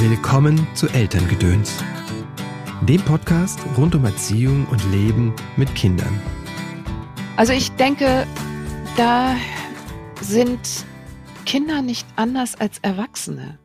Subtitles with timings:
[0.00, 1.82] Willkommen zu Elterngedöns,
[2.82, 6.22] dem Podcast rund um Erziehung und Leben mit Kindern.
[7.36, 8.24] Also ich denke,
[8.96, 9.34] da
[10.20, 10.60] sind
[11.46, 13.58] Kinder nicht anders als Erwachsene.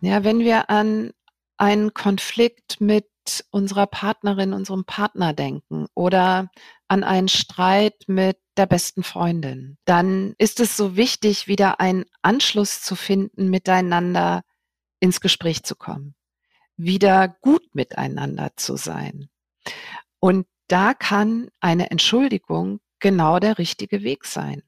[0.00, 1.12] Ja, wenn wir an
[1.58, 3.06] einen Konflikt mit
[3.52, 6.50] unserer Partnerin, unserem Partner denken oder
[6.88, 12.82] an einen Streit mit der besten Freundin, dann ist es so wichtig, wieder einen Anschluss
[12.82, 14.42] zu finden, miteinander
[15.00, 16.14] ins Gespräch zu kommen,
[16.76, 19.28] wieder gut miteinander zu sein.
[20.20, 24.62] Und da kann eine Entschuldigung genau der richtige Weg sein.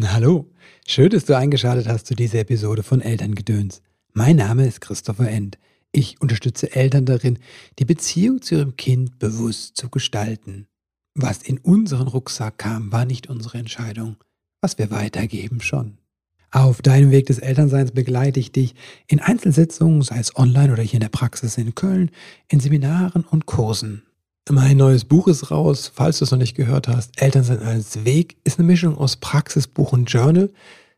[0.00, 0.52] Hallo,
[0.86, 3.82] schön, dass du eingeschaltet hast zu dieser Episode von Elterngedöns.
[4.12, 5.58] Mein Name ist Christopher End.
[5.92, 7.38] Ich unterstütze Eltern darin,
[7.80, 10.68] die Beziehung zu ihrem Kind bewusst zu gestalten.
[11.14, 14.16] Was in unseren Rucksack kam, war nicht unsere Entscheidung.
[14.60, 15.98] Was wir weitergeben schon.
[16.52, 18.74] Auf deinem Weg des Elternseins begleite ich dich
[19.06, 22.10] in Einzelsitzungen, sei es online oder hier in der Praxis in Köln,
[22.48, 24.02] in Seminaren und Kursen.
[24.48, 27.22] Mein neues Buch ist raus, falls du es noch nicht gehört hast.
[27.22, 30.50] Elternsein als Weg ist eine Mischung aus Praxisbuch und Journal.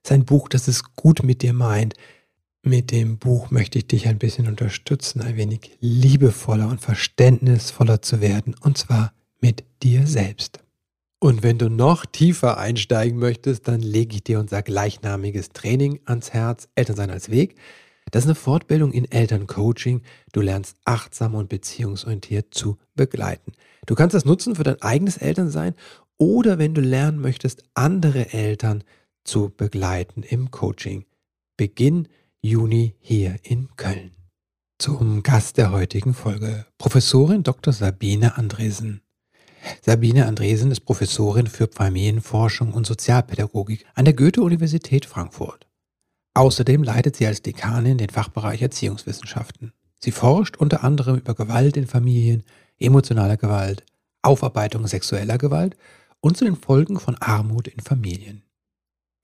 [0.02, 1.94] Es ist ein Buch, das es gut mit dir meint.
[2.62, 8.22] Mit dem Buch möchte ich dich ein bisschen unterstützen, ein wenig liebevoller und verständnisvoller zu
[8.22, 10.61] werden, und zwar mit dir selbst.
[11.22, 16.32] Und wenn du noch tiefer einsteigen möchtest, dann lege ich dir unser gleichnamiges Training ans
[16.32, 17.54] Herz, Elternsein als Weg.
[18.10, 20.02] Das ist eine Fortbildung in Elterncoaching.
[20.32, 23.52] Du lernst achtsam und beziehungsorientiert zu begleiten.
[23.86, 25.76] Du kannst das nutzen für dein eigenes Elternsein
[26.18, 28.82] oder wenn du lernen möchtest, andere Eltern
[29.22, 31.04] zu begleiten im Coaching.
[31.56, 32.08] Beginn
[32.40, 34.10] Juni hier in Köln.
[34.80, 37.72] Zum Gast der heutigen Folge, Professorin Dr.
[37.72, 39.02] Sabine Andresen.
[39.80, 45.66] Sabine Andresen ist Professorin für Familienforschung und Sozialpädagogik an der Goethe-Universität Frankfurt.
[46.34, 49.72] Außerdem leitet sie als Dekanin den Fachbereich Erziehungswissenschaften.
[50.00, 52.42] Sie forscht unter anderem über Gewalt in Familien,
[52.78, 53.84] emotionale Gewalt,
[54.22, 55.76] Aufarbeitung sexueller Gewalt
[56.20, 58.42] und zu den Folgen von Armut in Familien.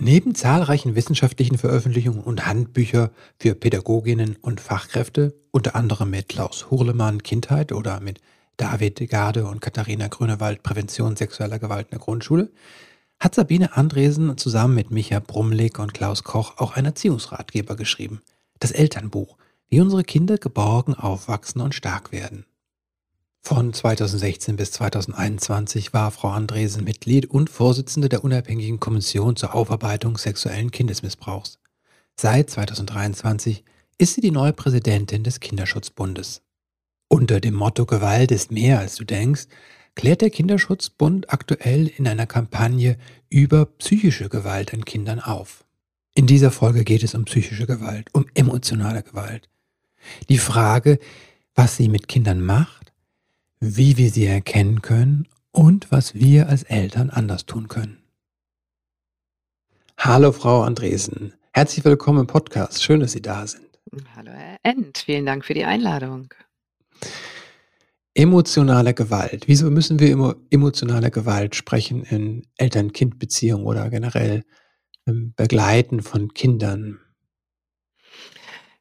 [0.00, 3.10] Neben zahlreichen wissenschaftlichen Veröffentlichungen und Handbücher
[3.40, 8.20] für Pädagoginnen und Fachkräfte, unter anderem mit Klaus Hurlemann Kindheit oder mit
[8.58, 12.50] David Garde und Katharina Grünewald Prävention sexueller Gewalt in der Grundschule,
[13.20, 18.20] hat Sabine Andresen zusammen mit Micha Brumlik und Klaus Koch auch einen Erziehungsratgeber geschrieben.
[18.60, 19.38] Das Elternbuch,
[19.68, 22.44] wie unsere Kinder geborgen aufwachsen und stark werden.
[23.40, 30.18] Von 2016 bis 2021 war Frau Andresen Mitglied und Vorsitzende der unabhängigen Kommission zur Aufarbeitung
[30.18, 31.58] sexuellen Kindesmissbrauchs.
[32.16, 33.64] Seit 2023
[33.96, 36.42] ist sie die neue Präsidentin des Kinderschutzbundes.
[37.10, 39.46] Unter dem Motto Gewalt ist mehr als du denkst,
[39.94, 42.98] klärt der Kinderschutzbund aktuell in einer Kampagne
[43.30, 45.64] über psychische Gewalt an Kindern auf.
[46.14, 49.48] In dieser Folge geht es um psychische Gewalt, um emotionale Gewalt.
[50.28, 50.98] Die Frage,
[51.54, 52.92] was sie mit Kindern macht,
[53.58, 58.02] wie wir sie erkennen können und was wir als Eltern anders tun können.
[59.96, 62.84] Hallo Frau Andresen, herzlich willkommen im Podcast.
[62.84, 63.66] Schön, dass Sie da sind.
[64.14, 66.32] Hallo Herr End, vielen Dank für die Einladung.
[68.14, 69.46] Emotionale Gewalt.
[69.46, 74.44] Wieso müssen wir immer emotionale Gewalt sprechen in Eltern-Kind-Beziehungen oder generell
[75.06, 76.98] im Begleiten von Kindern?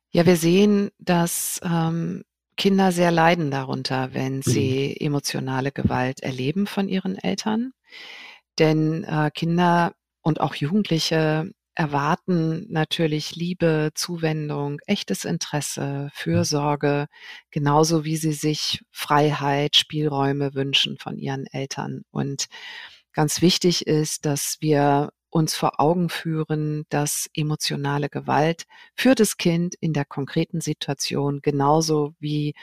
[0.09, 2.23] Ja, wir sehen, dass ähm,
[2.55, 5.05] Kinder sehr leiden darunter, wenn sie mhm.
[5.05, 7.73] emotionale Gewalt erleben von ihren Eltern.
[8.57, 17.05] Denn äh, Kinder und auch Jugendliche erwarten natürlich Liebe, Zuwendung, echtes Interesse, Fürsorge,
[17.51, 22.01] genauso wie sie sich Freiheit, Spielräume wünschen von ihren Eltern.
[22.09, 22.47] Und
[23.13, 28.65] ganz wichtig ist, dass wir uns vor Augen führen, dass emotionale Gewalt
[28.95, 32.55] für das Kind in der konkreten Situation genauso wie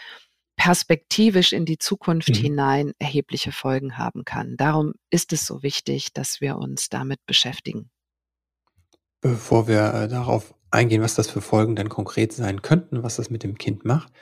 [0.56, 2.34] perspektivisch in die Zukunft mhm.
[2.34, 4.56] hinein erhebliche Folgen haben kann.
[4.56, 7.92] Darum ist es so wichtig, dass wir uns damit beschäftigen.
[9.24, 13.30] Bevor wir äh, darauf eingehen, was das für Folgen denn konkret sein könnten, was das
[13.30, 14.12] mit dem Kind macht,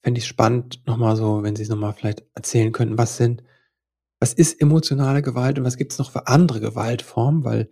[0.00, 3.42] fände ich spannend, nochmal so, wenn Sie es nochmal vielleicht erzählen könnten, was sind,
[4.20, 7.68] was ist emotionale Gewalt und was gibt es noch für andere Gewaltformen, weil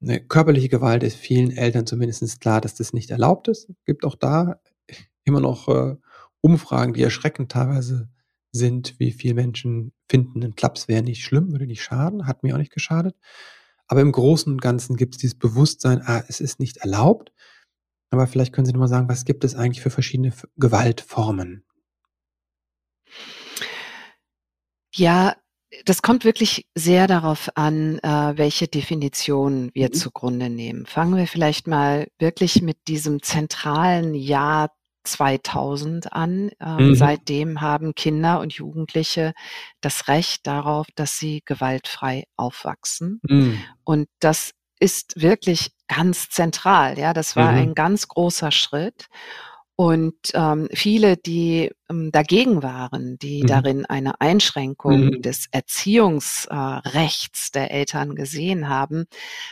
[0.00, 3.70] eine körperliche Gewalt ist vielen Eltern zumindest klar, dass das nicht erlaubt ist.
[3.70, 4.60] Es gibt auch da
[5.22, 5.94] immer noch äh,
[6.40, 8.08] Umfragen, die erschreckend teilweise
[8.50, 12.54] sind, wie viele Menschen finden, ein Klaps wäre nicht schlimm, würde nicht schaden, hat mir
[12.54, 13.14] auch nicht geschadet.
[13.92, 17.30] Aber im Großen und Ganzen gibt es dieses Bewusstsein, ah, es ist nicht erlaubt.
[18.08, 21.62] Aber vielleicht können Sie nochmal sagen, was gibt es eigentlich für verschiedene Gewaltformen?
[24.94, 25.36] Ja,
[25.84, 29.92] das kommt wirklich sehr darauf an, äh, welche Definition wir mhm.
[29.92, 30.86] zugrunde nehmen.
[30.86, 34.70] Fangen wir vielleicht mal wirklich mit diesem zentralen Ja
[35.04, 36.50] 2000 an.
[36.60, 36.94] Ähm, Mhm.
[36.94, 39.32] Seitdem haben Kinder und Jugendliche
[39.80, 43.20] das Recht darauf, dass sie gewaltfrei aufwachsen.
[43.28, 43.62] Mhm.
[43.84, 46.98] Und das ist wirklich ganz zentral.
[46.98, 47.58] Ja, das war Mhm.
[47.58, 49.06] ein ganz großer Schritt.
[49.74, 53.46] Und ähm, viele, die ähm, dagegen waren, die Mhm.
[53.46, 55.22] darin eine Einschränkung Mhm.
[55.22, 59.06] des Erziehungsrechts der Eltern gesehen haben,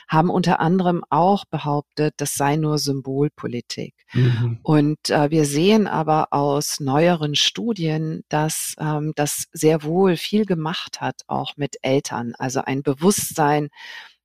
[0.08, 3.94] haben unter anderem auch behauptet, das sei nur Symbolpolitik.
[4.12, 4.58] Mhm.
[4.62, 11.00] Und äh, wir sehen aber aus neueren Studien, dass ähm, das sehr wohl viel gemacht
[11.00, 12.34] hat, auch mit Eltern.
[12.38, 13.70] Also ein Bewusstsein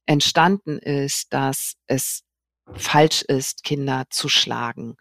[0.05, 2.24] entstanden ist, dass es
[2.73, 4.95] falsch ist, Kinder zu schlagen.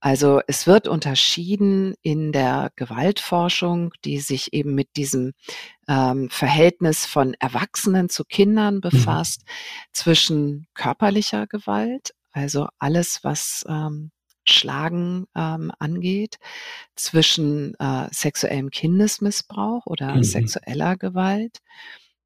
[0.00, 5.32] Also es wird unterschieden in der Gewaltforschung, die sich eben mit diesem
[5.88, 8.80] ähm, Verhältnis von Erwachsenen zu Kindern Mhm.
[8.80, 9.42] befasst,
[9.92, 14.10] zwischen körperlicher Gewalt, also alles, was ähm,
[14.44, 16.38] Schlagen ähm, angeht,
[16.96, 20.24] zwischen äh, sexuellem Kindesmissbrauch oder Mhm.
[20.24, 21.58] sexueller Gewalt,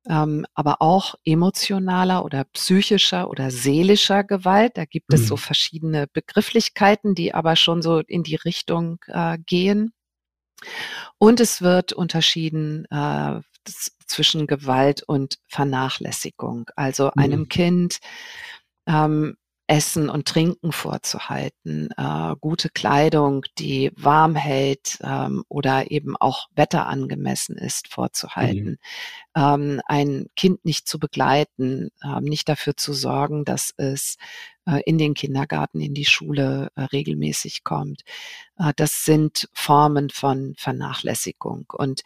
[0.09, 4.77] ähm, aber auch emotionaler oder psychischer oder seelischer Gewalt.
[4.77, 5.39] Da gibt es so Mhm.
[5.39, 9.93] verschiedene Begrifflichkeiten, die aber schon so in die Richtung äh, gehen.
[11.19, 13.41] Und es wird unterschieden äh,
[14.07, 17.49] zwischen Gewalt und Vernachlässigung, also einem Mhm.
[17.49, 17.99] Kind
[18.87, 19.37] ähm,
[19.67, 27.57] Essen und Trinken vorzuhalten, äh, gute Kleidung, die warm hält ähm, oder eben auch wetterangemessen
[27.57, 27.91] ist, Mhm.
[27.93, 28.79] vorzuhalten,
[29.35, 34.17] ähm, ein Kind nicht zu begleiten, ähm, nicht dafür zu sorgen, dass es
[34.67, 38.03] äh, in den Kindergarten, in die Schule äh, regelmäßig kommt.
[38.59, 41.67] Äh, das sind Formen von Vernachlässigung.
[41.73, 42.03] Und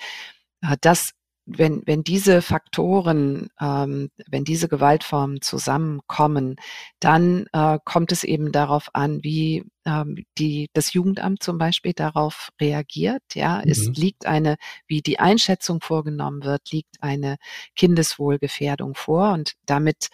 [0.63, 1.13] äh, das
[1.51, 6.57] wenn, wenn diese Faktoren, ähm, wenn diese Gewaltformen zusammenkommen,
[7.01, 12.51] dann äh, kommt es eben darauf an, wie ähm, die, das Jugendamt zum Beispiel darauf
[12.61, 13.23] reagiert.
[13.35, 13.95] Ja, es Mhm.
[13.95, 14.57] liegt eine,
[14.87, 17.37] wie die Einschätzung vorgenommen wird, liegt eine
[17.77, 20.09] Kindeswohlgefährdung vor und damit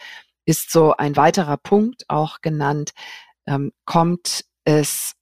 [0.46, 2.92] ist so ein weiterer Punkt auch genannt,
[3.46, 5.14] ähm, kommt es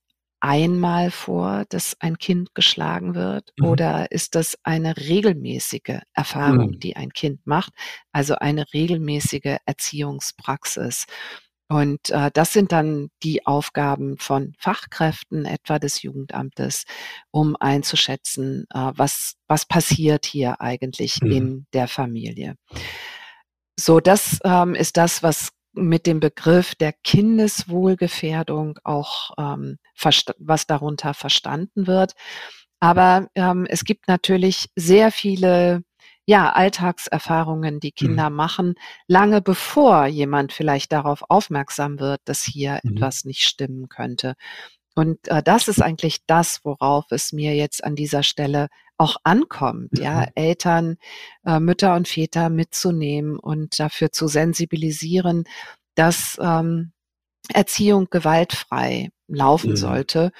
[0.42, 3.66] einmal vor, dass ein Kind geschlagen wird Mhm.
[3.66, 6.80] oder ist das eine regelmäßige Erfahrung, Mhm.
[6.80, 7.72] die ein Kind macht,
[8.12, 11.06] also eine regelmäßige Erziehungspraxis?
[11.68, 16.84] Und äh, das sind dann die Aufgaben von Fachkräften, etwa des Jugendamtes,
[17.30, 21.30] um einzuschätzen, äh, was, was passiert hier eigentlich Mhm.
[21.32, 22.56] in der Familie.
[23.78, 29.78] So, das ähm, ist das, was mit dem Begriff der Kindeswohlgefährdung auch, ähm,
[30.38, 32.12] was darunter verstanden wird.
[32.80, 35.82] Aber ähm, es gibt natürlich sehr viele
[36.24, 37.94] ja, Alltagserfahrungen, die Mhm.
[37.94, 38.74] Kinder machen,
[39.08, 42.96] lange bevor jemand vielleicht darauf aufmerksam wird, dass hier Mhm.
[42.96, 44.34] etwas nicht stimmen könnte.
[44.94, 48.69] Und äh, das ist eigentlich das, worauf es mir jetzt an dieser Stelle
[49.02, 50.26] auch ankommt, ja, Mhm.
[50.34, 50.96] Eltern,
[51.44, 55.44] äh, Mütter und Väter mitzunehmen und dafür zu sensibilisieren,
[55.94, 56.93] dass ähm,
[57.52, 59.76] Erziehung gewaltfrei laufen Mhm.
[59.76, 60.32] sollte.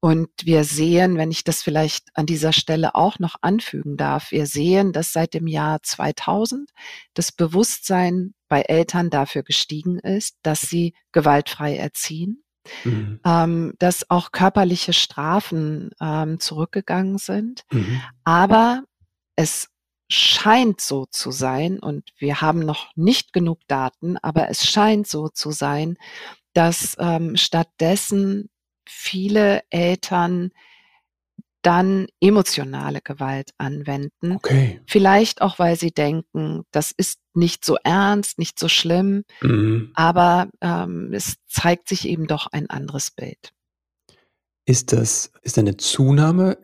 [0.00, 4.46] Und wir sehen, wenn ich das vielleicht an dieser Stelle auch noch anfügen darf, wir
[4.46, 6.70] sehen, dass seit dem Jahr 2000
[7.14, 12.44] das Bewusstsein bei Eltern dafür gestiegen ist, dass sie gewaltfrei erziehen,
[12.84, 13.20] Mhm.
[13.24, 17.62] ähm, dass auch körperliche Strafen ähm, zurückgegangen sind.
[17.70, 18.00] Mhm.
[18.24, 18.82] Aber
[19.36, 19.68] es
[20.08, 25.28] scheint so zu sein, und wir haben noch nicht genug Daten, aber es scheint so
[25.28, 25.96] zu sein,
[26.52, 28.48] dass ähm, stattdessen
[28.88, 30.52] viele Eltern
[31.66, 34.36] dann emotionale Gewalt anwenden.
[34.36, 34.80] Okay.
[34.86, 39.90] Vielleicht auch, weil sie denken, das ist nicht so ernst, nicht so schlimm, Mhm.
[39.94, 43.52] aber ähm, es zeigt sich eben doch ein anderes Bild.
[44.68, 46.58] Ist das ist da 'ne Zunahme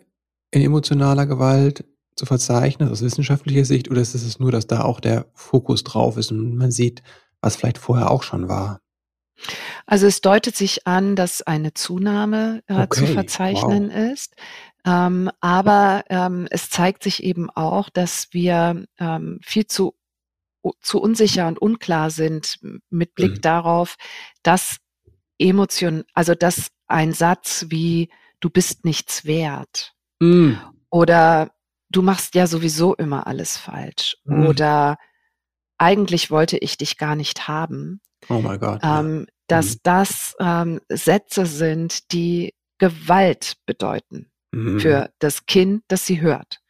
[0.51, 1.85] in emotionaler Gewalt
[2.17, 6.17] zu verzeichnen aus wissenschaftlicher Sicht oder ist es nur, dass da auch der Fokus drauf
[6.17, 7.03] ist und man sieht,
[7.41, 8.81] was vielleicht vorher auch schon war?
[9.87, 14.13] Also es deutet sich an, dass eine Zunahme äh, zu Okay, verzeichnen wow.
[14.13, 14.35] ist.
[14.85, 19.95] Ähm, aber ähm, es zeigt sich eben auch, dass wir ähm, viel zu,
[20.81, 22.59] zu unsicher und unklar sind
[22.91, 23.41] mit Blick Mhm.
[23.43, 23.97] darauf,
[24.43, 24.79] dass
[25.39, 28.11] Emotion, also dass ein Satz wie
[28.41, 30.59] du bist nichts wert Mhm.
[30.91, 31.53] oder
[31.89, 34.47] du machst ja sowieso immer alles falsch Mhm.
[34.47, 34.99] oder
[35.79, 39.01] eigentlich wollte ich dich gar nicht haben, Oh God, ja.
[39.01, 39.81] ähm, dass Mhm.
[39.85, 44.81] das ähm, Sätze sind, die Gewalt bedeuten Mhm.
[44.81, 46.61] für das Kind, das sie hört.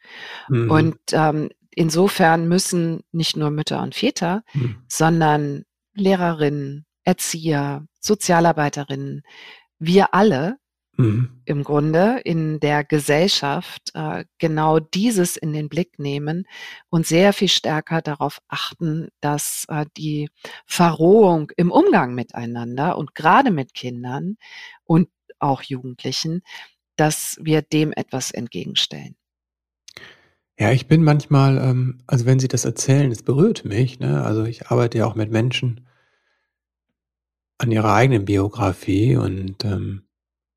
[0.49, 0.71] Mhm.
[0.71, 4.77] Und ähm, insofern müssen nicht nur Mütter und Väter, Mhm.
[4.87, 9.23] sondern Lehrerinnen, Erzieher, Sozialarbeiterinnen,
[9.79, 10.57] wir alle
[10.97, 11.41] mhm.
[11.45, 16.47] im Grunde in der Gesellschaft äh, genau dieses in den Blick nehmen
[16.89, 20.29] und sehr viel stärker darauf achten, dass äh, die
[20.65, 24.37] Verrohung im Umgang miteinander und gerade mit Kindern
[24.85, 25.09] und
[25.39, 26.41] auch Jugendlichen,
[27.03, 29.17] dass wir dem etwas entgegenstellen.
[30.57, 34.23] Ja, ich bin manchmal, ähm, also wenn Sie das erzählen, es berührt mich, ne?
[34.23, 35.85] Also ich arbeite ja auch mit Menschen
[37.57, 40.03] an ihrer eigenen Biografie und ähm,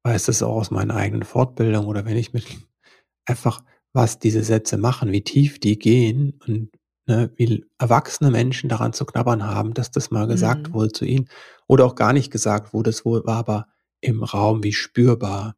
[0.04, 2.46] weiß das auch aus meinen eigenen Fortbildungen oder wenn ich mit
[3.24, 6.70] einfach, was diese Sätze machen, wie tief die gehen und
[7.08, 10.74] ne, wie erwachsene Menschen daran zu knabbern haben, dass das mal gesagt Mhm.
[10.74, 11.28] wurde zu ihnen
[11.66, 13.66] oder auch gar nicht gesagt wurde, es war aber
[14.00, 15.56] im Raum wie spürbar.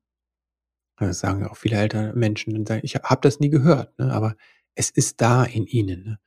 [1.01, 4.37] Das sagen auch viele ältere Menschen und sagen, ich habe das nie gehört, ne, aber
[4.75, 6.19] es ist da in ihnen, ne?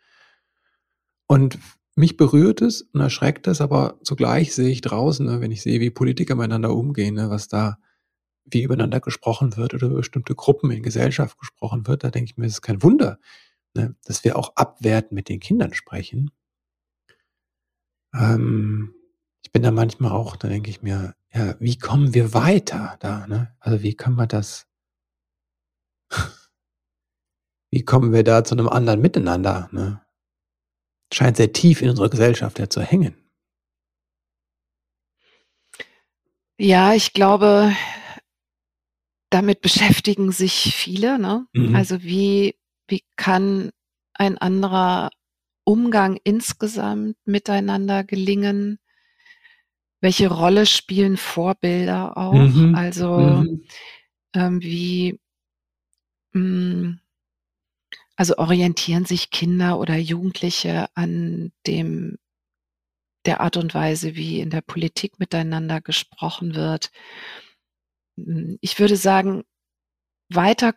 [1.28, 1.60] Und
[1.96, 5.80] mich berührt es und erschreckt es, aber zugleich sehe ich draußen, ne, wenn ich sehe,
[5.80, 7.78] wie Politiker miteinander umgehen, ne, was da
[8.46, 12.38] wie übereinander gesprochen wird oder über bestimmte Gruppen in Gesellschaft gesprochen wird, da denke ich
[12.38, 13.20] mir, es ist kein Wunder,
[13.76, 16.32] ne, dass wir auch abwertend mit den Kindern sprechen.
[18.14, 18.94] Ähm,
[19.44, 23.28] ich bin da manchmal auch, da denke ich mir, ja, wie kommen wir weiter da,
[23.28, 23.56] ne?
[23.60, 24.68] Also wie können wir das
[27.72, 30.02] wie kommen wir da zu einem anderen Miteinander, ne?
[31.14, 33.16] Scheint sehr tief in unserer Gesellschaft ja zu hängen.
[36.58, 37.76] Ja, ich glaube,
[39.32, 41.48] damit beschäftigen sich viele, ne?
[41.54, 41.76] Mhm.
[41.76, 42.56] Also wie
[42.88, 43.72] wie kann
[44.14, 45.10] ein anderer
[45.64, 48.78] Umgang insgesamt miteinander gelingen?
[50.02, 52.34] Welche Rolle spielen Vorbilder auch?
[52.34, 52.76] Mhm.
[52.76, 53.64] Also, Mhm.
[54.36, 55.20] ähm, wie
[56.34, 57.00] hm,
[58.16, 62.18] also orientieren sich Kinder oder Jugendliche an dem
[63.26, 66.92] der Art und Weise, wie in der Politik miteinander gesprochen wird?
[68.18, 69.44] Hm, ich würde sagen,
[70.30, 70.74] weiter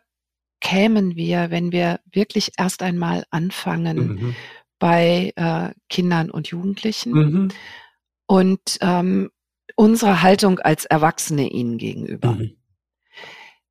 [0.61, 4.37] kämen wir, wenn wir wirklich erst einmal anfangen Mhm.
[4.79, 7.49] bei, äh, Kindern und Jugendlichen Mhm.
[8.27, 9.31] Und, ähm,
[9.77, 12.33] unsere Haltung als Erwachsene ihnen gegenüber.
[12.33, 12.57] Mhm.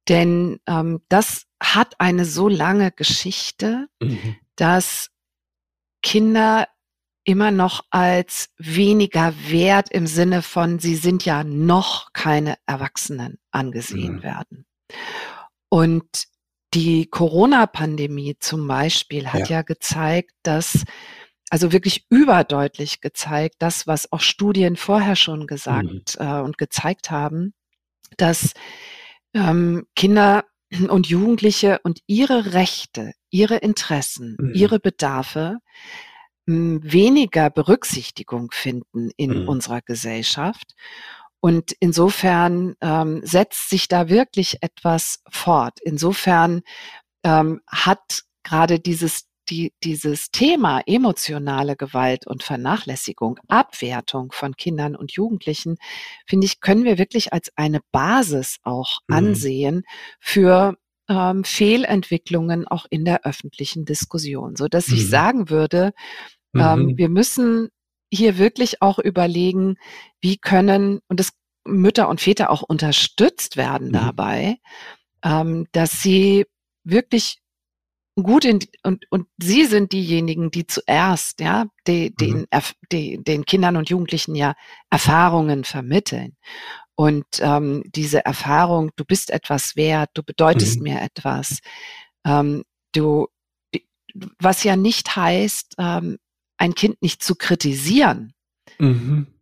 [0.10, 4.36] Denn, ähm, das hat eine so lange Geschichte, Mhm.
[4.56, 5.10] dass
[6.02, 6.68] Kinder
[7.24, 14.16] immer noch als weniger wert im Sinne von, sie sind ja noch keine Erwachsenen angesehen
[14.18, 14.24] Mhm.
[14.24, 14.66] werden.
[15.70, 16.26] Und
[16.74, 19.58] die Corona-Pandemie zum Beispiel hat Ja.
[19.58, 20.84] ja gezeigt, dass
[21.54, 25.48] also wirklich überdeutlich gezeigt, das, was auch Studien vorher schon Mhm.
[25.48, 27.54] gesagt, äh, und gezeigt haben,
[28.18, 28.54] dass,
[29.36, 30.46] ähm, Kinder
[30.90, 34.52] und Jugendliche und ihre Rechte, ihre Interessen, Mhm.
[34.56, 35.60] ihre Bedarfe,
[36.48, 39.48] hm, weniger Berücksichtigung finden in Mhm.
[39.48, 40.74] unserer Gesellschaft.
[41.40, 45.78] Und insofern, ähm, setzt sich da wirklich etwas fort.
[45.84, 46.64] Insofern,
[47.24, 55.12] ähm, hat grade dieses die dieses Thema emotionale Gewalt und Vernachlässigung, Abwertung von Kindern und
[55.14, 55.78] Jugendlichen,
[56.28, 59.16] finde ich, können wir wirklich als eine Basis auch Mhm.
[59.16, 59.84] ansehen
[60.20, 60.76] für,
[61.10, 65.10] ähm, Fehlentwicklungen auch in der öffentlichen Diskussion, sodass ich Mhm.
[65.10, 65.92] sagen würde,
[66.58, 66.98] ähm, Mhm.
[66.98, 67.70] wir müssen
[68.12, 69.76] hier wirklich auch überlegen,
[70.22, 71.32] wie können und dass
[71.66, 73.94] Mütter und Väter auch unterstützt werden Mhm.
[73.94, 74.58] dabei,
[75.24, 76.46] ähm, dass sie
[76.86, 77.40] wirklich
[78.16, 82.16] gut in und und sie sind diejenigen, die zuerst, ja, de Mhm.
[82.20, 82.48] den
[82.92, 84.54] de den Kindern und Jugendlichen ja
[84.92, 86.36] Erfahrungen vermitteln.
[86.96, 90.84] Und, ähm, diese Erfahrung: „Du bist etwas wert, du bedeutest Mhm.
[90.84, 91.60] mir etwas.“
[92.26, 93.28] Ähm, du
[94.40, 96.20] was ja nicht heißt, ähm,
[96.58, 98.34] ein Kind nicht zu kritisieren.
[98.80, 99.33] Mhm.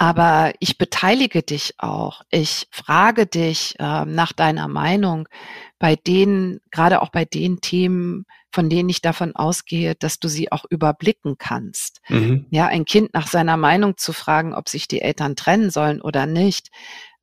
[0.00, 2.22] Aber ich beteilige dich auch.
[2.30, 5.28] Ich frage dich, ähm, nach deiner Meinung
[5.78, 10.50] bei den grade auch bei den Themen, von denen ich davon ausgehe, dass du sie
[10.52, 12.00] auch überblicken kannst.
[12.08, 12.46] Mhm.
[12.48, 16.24] Ja, ein Kind nach seiner Meinung zu fragen, ob sich die Eltern trennen sollen oder
[16.24, 16.70] nicht,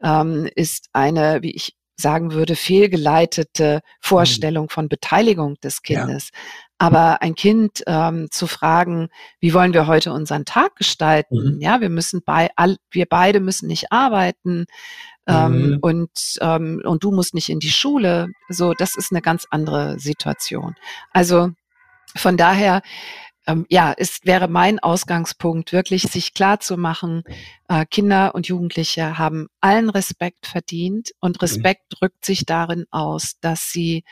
[0.03, 3.89] ähm, ist eine, wie ich sagen würde, fehlgeleitete Mhm.
[4.01, 6.45] Vorstellung von Beteiligung des Ja.
[6.79, 11.61] Aber ein Kind, ähm, zu fragen: „Wie wollen wir heute unseren Tag gestalten?“ Mhm.
[11.61, 14.65] Ja, wir müssen bei all wir beide müssen nicht arbeiten,
[15.27, 15.79] ähm, Mhm.
[15.81, 18.29] und, ähm und du musst nicht in die Schule.
[18.49, 20.75] So, das ist 'ne ganz andere Situation.
[21.11, 21.49] Also,
[22.15, 22.81] von daher,
[23.47, 27.23] ähm, ja, es wäre mein Ausgangspunkt, wirklich sich klarzumachen,
[27.69, 31.41] äh, Kinder und Jugendliche haben allen Respekt verdient und Mhm.
[31.43, 34.03] Respekt drückt sich darin aus, dass sie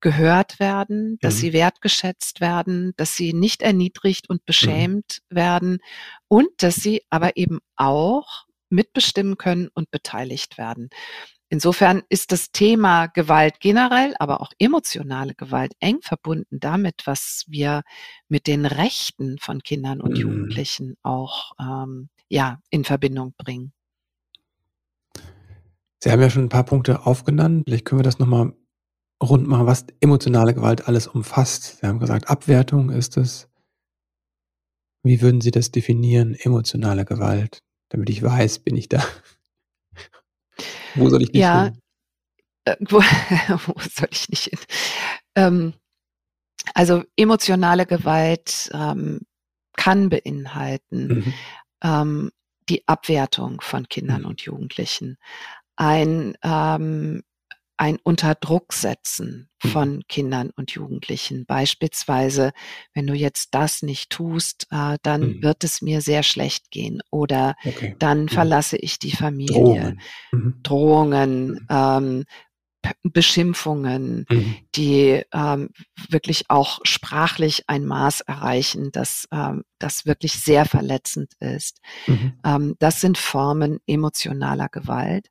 [0.00, 1.38] gehört werden, dass Mhm.
[1.38, 4.46] sie wertgeschätzt werden, dass sie nicht erniedrigt und Mhm.
[4.46, 5.78] beschämt werden
[6.28, 10.90] und dass sie aber eben auch mitbestimmen können und beteiligt werden.
[11.48, 17.82] insofern ist das Thema Gewalt generell, aber auch emotionale Gewalt eng verbunden damit, was wir
[18.28, 20.22] mit den Rechten von Kindern und Mhm.
[20.22, 23.72] Jugendlichen auch ähm, ja, in Verbindung bringen.
[26.02, 27.64] Sie haben ja schon ein paar Punkte aufgenannt.
[27.66, 28.54] Vielleicht können wir das noch mal
[29.22, 31.78] rund machen, was emotionale Gewalt alles umfasst.
[31.78, 33.48] Sie haben gesagt, Abwertung ist es.
[35.02, 37.62] Wie würden Sie das definieren, emotionale Gewalt?
[37.88, 39.04] Damit ich weiß, bin ich da?
[40.94, 41.78] Wo soll ich nicht Ja, hin?
[42.64, 42.98] äh, wo,
[43.66, 44.58] wo soll ich nicht hin?
[45.34, 45.74] Ähm,
[46.74, 49.20] also emotionale Gewalt ähm,
[49.76, 51.34] kann beinhalten Mhm.
[51.82, 52.30] ähm,
[52.68, 54.26] die Abwertung von Kindern Mhm.
[54.28, 55.16] und Jugendlichen,
[55.76, 57.22] ein, ähm,
[57.80, 59.68] ein Unterdrucksetzen Mhm.
[59.70, 61.46] von Kindern und Jugendlichen.
[61.46, 62.52] Beispielsweise,
[62.92, 65.42] wenn du jetzt das nicht tust, äh, dann Mhm.
[65.42, 67.96] wird es mir sehr schlecht gehen oder Okay.
[67.98, 68.28] dann Mhm.
[68.28, 69.54] verlasse ich die Familie.
[69.54, 70.00] Drohungen.
[70.32, 70.60] Mhm.
[70.62, 71.66] Drohungen, Mhm.
[71.70, 72.24] ähm,
[73.02, 74.56] Beschimpfungen, Mhm.
[74.74, 75.70] die ähm,
[76.08, 81.80] wirklich auch sprachlich ein Maß erreichen, das, ähm, das wirklich sehr verletzend ist.
[82.06, 82.32] Mhm.
[82.44, 85.28] Ähm, das sind Formen emotionaler Gewalt.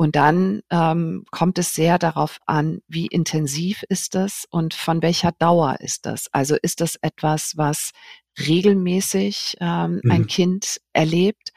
[0.00, 5.32] Und dann ähm, kommt es sehr darauf an, wie intensiv ist das und von welcher
[5.32, 6.28] Dauer ist das.
[6.30, 7.90] Also ist das etwas, was
[8.38, 10.26] regelmäßig ähm, ein Mhm.
[10.28, 11.50] Kind erlebt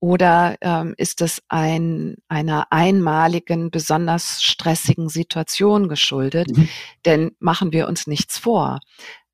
[0.00, 6.48] oder ähm, ist es ein, einer einmaligen, besonders stressigen Situation geschuldet?
[6.56, 6.68] Mhm.
[7.04, 8.80] Denn machen wir uns nichts vor.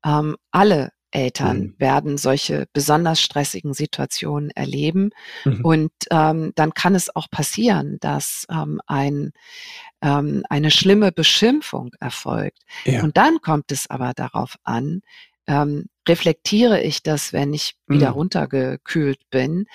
[0.05, 1.75] Ähm, alle Eltern Mhm.
[1.77, 5.11] werden solche besonders stressigen Situationen erleben.
[5.45, 5.65] Mhm.
[5.65, 9.31] Und ähm, dann kann es auch passieren, dass ähm, ein,
[10.01, 12.59] ähm, eine schlimme Beschimpfung erfolgt.
[12.85, 13.03] Ja.
[13.03, 15.01] Und dann kommt es aber darauf an,
[15.47, 18.15] ähm, reflektiere ich das, wenn ich wieder Mhm.
[18.15, 19.65] runtergekühlt bin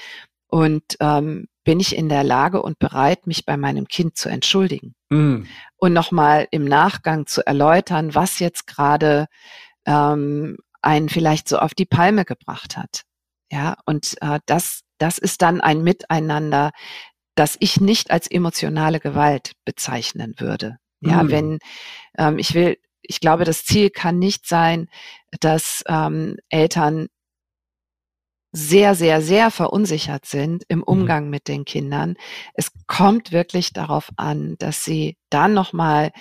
[0.48, 4.94] und ähm, bin ich in der Lage und bereit, mich bei meinem Kind zu entschuldigen
[5.10, 5.46] Mhm.
[5.76, 9.26] und nochmal im Nachgang zu erläutern, was jetzt gerade
[9.87, 13.03] ähm, einen vielleicht so auf die Palme gebracht hat.
[13.51, 16.73] Ja, und äh, das, das ist dann ein Miteinander,
[17.35, 20.79] das ich nicht als emotionale Gewalt bezeichnen würde.
[21.01, 21.31] Ja, Mhm.
[21.31, 21.59] wenn
[22.18, 24.88] ähm, ich will, ich glaube, das Ziel kann nicht sein,
[25.40, 27.09] dass ähm, Eltern
[28.53, 30.85] sehr, sehr, sehr verunsichert sind im Mhm.
[30.85, 32.14] Umgang mit den Kindern.
[32.55, 36.12] Es kommt wirklich darauf an, dass sie dann nochmal,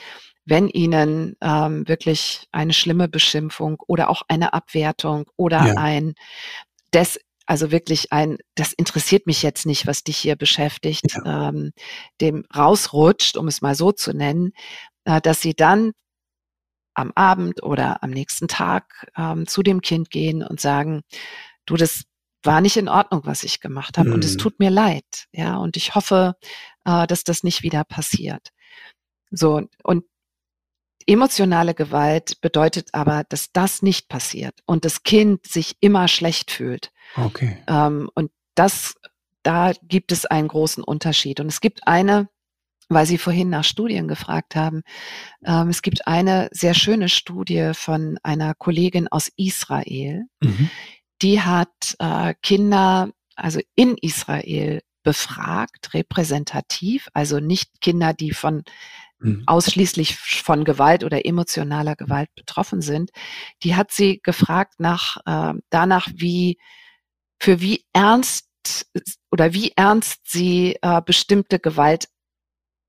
[0.46, 5.74] wenn ihnen ähm, wirklich eine schlimme Beschimpfung oder auch eine Abwertung oder Ja.
[5.78, 6.14] ein
[6.94, 11.50] des, also wirklich ein, das interessiert mich jetzt nicht, was dich hier beschäftigt, Ja.
[11.50, 11.72] ähm,
[12.22, 14.52] dem rausrutscht, um es mal so zu nennen,
[15.06, 15.92] äh, dass sie dann
[16.96, 21.02] am Abend oder am nächsten Tag ähm, zu dem Kind gehen und sagen,
[21.66, 22.04] du, das
[22.44, 24.38] war nicht in Ordnung, was ich gemacht habe und es Mhm.
[24.38, 26.36] tut mir leid, ja, und ich hoffe,
[26.86, 28.50] äh, dass das nicht wieder passiert.
[29.32, 30.06] So, und
[31.08, 36.92] emotionale Gewalt bedeutet aber, dass das nicht passiert und das Kind sich immer schlecht fühlt.
[37.16, 37.58] Okay.
[37.68, 38.96] Ähm, und das,
[39.44, 41.40] da gibt es einen großen Unterschied.
[41.40, 42.30] Und es gibt eine,
[42.90, 44.84] weil Sie vorhin nach Studien gefragt haben,
[45.46, 50.70] ähm, es gibt eine sehr schöne Studie von einer Kollegin aus Israel, Mhm.
[51.22, 58.64] die hat äh, Kinder, also in Israel befragt, repräsentativ, also nicht Kinder, die von
[59.24, 59.44] Mhm.
[59.46, 63.12] ausschließlich von Gewalt oder emotionaler Gewalt betroffen sind.
[63.64, 66.58] Die hat sie gefragt nach äh, danach, wie
[67.40, 68.48] für wie ernst
[69.32, 72.08] oder wie ernst sie äh, bestimmte Gewalt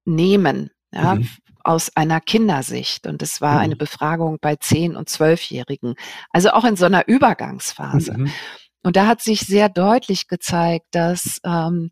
[0.04, 1.28] nehmen, ja, Mhm.
[1.64, 3.06] aus einer Kindersicht.
[3.06, 3.78] Und es war eine Mhm.
[3.78, 5.94] Befragung bei zehn und zwölfjährigen,
[6.30, 8.16] also auch in so einer Übergangsphase.
[8.18, 8.30] Mhm.
[8.82, 11.90] Und da hat sich sehr deutlich gezeigt, dass ähm,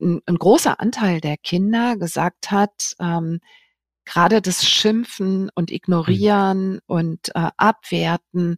[0.00, 3.40] ein, ein großer Anteil der Kinder gesagt hat, ähm,
[4.08, 5.76] gerade das Schimpfen und Mhm.
[5.76, 8.56] Ignorieren und äh, Abwerten,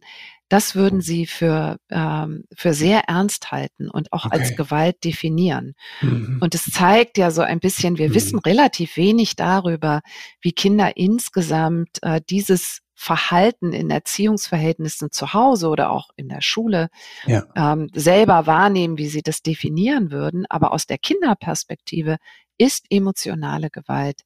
[0.49, 4.55] das würden sie für, ähm, für sehr ernst halten und auch als Okay.
[4.55, 5.75] Gewalt definieren.
[6.01, 6.39] Mhm.
[6.41, 8.41] Und es zeigt ja so ein bisschen, wir wissen Mhm.
[8.45, 10.01] relativ wenig darüber,
[10.41, 16.89] wie Kinder insgesamt äh, dieses Verhalten in Erziehungsverhältnissen zu Hause oder auch in der Schule
[17.25, 17.45] Ja.
[17.55, 20.45] ähm, selber wahrnehmen, wie sie das definieren würden.
[20.49, 22.17] Aber aus der Kinderperspektive
[22.57, 24.21] ist emotionale Gewalt,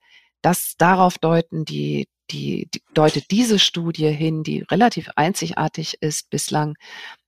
[0.45, 6.77] das darauf deuten die, die, die deutet diese Studie hin, die relativ einzigartig ist bislang,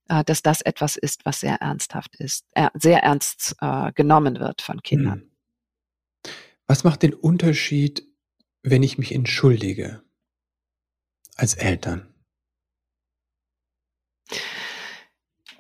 [0.08, 4.62] äh, dass das etwas ist, was sehr ernsthaft ist, äh, sehr ernst äh, genommen wird
[4.62, 5.20] von Kindern.
[5.20, 6.32] Mhm.
[6.68, 8.06] Was macht den Unterschied,
[8.62, 10.04] wenn ich mich entschuldige
[11.36, 12.14] als Eltern?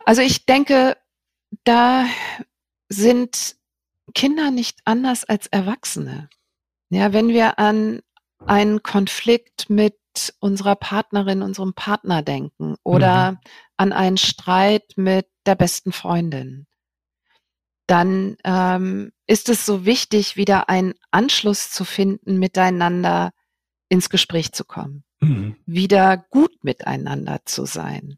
[0.05, 0.95] Also ich denke,
[1.63, 2.05] da
[2.87, 3.55] sind
[4.13, 6.29] Kinder nicht anders als Erwachsene.
[6.89, 8.01] Ja, wenn wir an
[8.45, 9.95] einen Konflikt mit
[10.39, 13.37] unserer Partnerin, unserem Partner denken oder mhm.
[13.77, 16.65] an einen Streit mit der besten Freundin,
[17.87, 23.31] dann ähm, ist es so wichtig, wieder einen Anschluss zu finden, miteinander
[23.89, 25.55] ins Gespräch zu kommen, mhm.
[25.65, 28.17] wieder gut miteinander zu sein.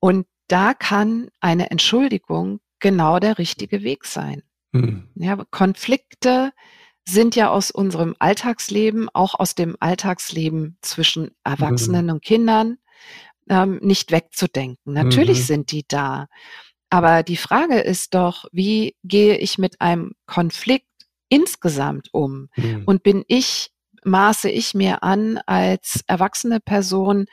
[0.00, 4.42] Und da kann eine Entschuldigung genau der richtige Weg sein.
[4.72, 5.08] Mhm.
[5.14, 6.52] Ja, Konflikte
[7.08, 12.12] sind ja aus unserem Alltagsleben, auch aus dem Alltagsleben zwischen Erwachsenen mhm.
[12.12, 12.78] und Kindern,
[13.48, 14.92] ähm, nicht wegzudenken.
[14.92, 15.44] Natürlich mhm.
[15.44, 16.26] sind die da.
[16.90, 20.86] Aber die Frage ist doch, wie gehe ich mit einem Konflikt
[21.28, 22.48] insgesamt um?
[22.56, 22.82] Mhm.
[22.84, 23.70] Und bin ich,
[24.04, 27.26] maße ich mir an, als erwachsene Person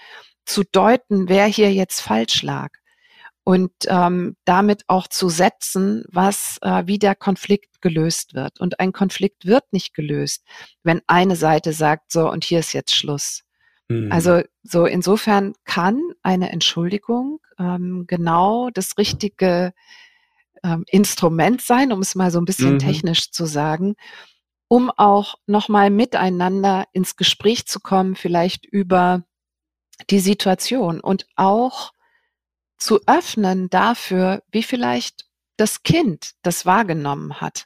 [0.45, 2.69] zu deuten, wer hier jetzt falsch lag?
[3.45, 8.60] Und ähm, damit auch zu setzen, was, äh, wie der Konflikt gelöst wird.
[8.60, 10.43] Und ein Konflikt wird nicht gelöst,
[10.81, 13.43] wenn eine Seite sagt, so, und hier ist jetzt Schluss.
[13.88, 14.12] Mhm.
[14.12, 19.73] Also so insofern kann eine Entschuldigung ähm, genau das richtige
[20.63, 22.79] ähm, Instrument sein, um es mal so ein bisschen mhm.
[22.79, 23.95] technisch zu sagen,
[24.67, 29.23] um auch nochmal miteinander ins Gespräch zu kommen, vielleicht über
[30.10, 31.91] die Situation und auch
[32.77, 35.25] zu öffnen dafür, wie vielleicht
[35.57, 37.65] das Kind das wahrgenommen hat.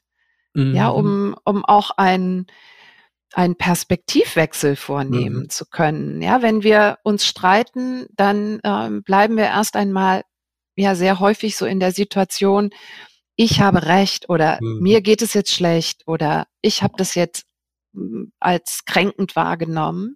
[0.54, 0.76] Mhm.
[0.76, 2.48] Ja, um, um auch ein
[3.34, 5.50] einen Perspektivwechsel vornehmen mhm.
[5.50, 6.20] zu können.
[6.20, 10.24] Ja, wenn wir uns streiten, dann ähm, bleiben wir erst einmal
[10.76, 12.72] ja sehr häufig so in der Situation,
[13.36, 14.80] ich habe recht oder mhm.
[14.82, 17.46] mir geht es jetzt schlecht oder ich habe das jetzt
[17.94, 20.16] hm, als kränkend wahrgenommen.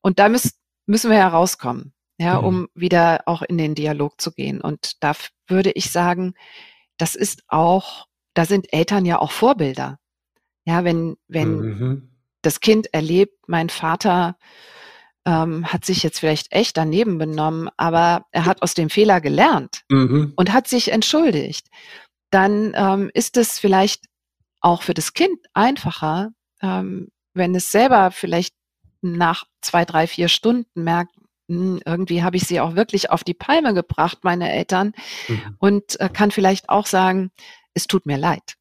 [0.00, 0.50] Und da müssen
[0.86, 2.46] müssen wir herauskommen, ja, mhm.
[2.46, 4.60] um wieder auch in den Dialog zu gehen.
[4.60, 5.12] Und da
[5.46, 6.34] würde ich sagen,
[6.98, 9.98] das ist auch, da sind Eltern ja auch Vorbilder.
[10.64, 14.36] Ja, wenn, wenn mhm das Kind erlebt, mein Vater
[15.24, 19.82] ähm, hat sich jetzt vielleicht echt daneben benommen, aber er hat aus dem Fehler gelernt
[19.88, 20.32] mhm.
[20.36, 21.68] und hat sich entschuldigt,
[22.30, 24.06] dann ähm, ist es vielleicht
[24.60, 26.30] auch für das Kind einfacher,
[26.60, 28.54] ähm, wenn es selber vielleicht
[29.00, 31.14] nach zwei, drei, vier Stunden merkt,
[31.48, 34.92] irgendwie habe ich sie auch wirklich auf die Palme gebracht, meine Eltern,
[35.28, 35.56] mhm.
[35.58, 37.30] und äh, kann vielleicht auch sagen,
[37.74, 38.56] es tut mir leid.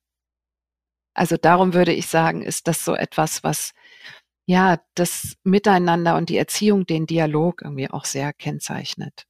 [1.13, 3.73] Also darum würde ich sagen, ist das so etwas, was
[4.45, 9.25] ja das Miteinander und die Erziehung, den Dialog irgendwie auch sehr kennzeichnet.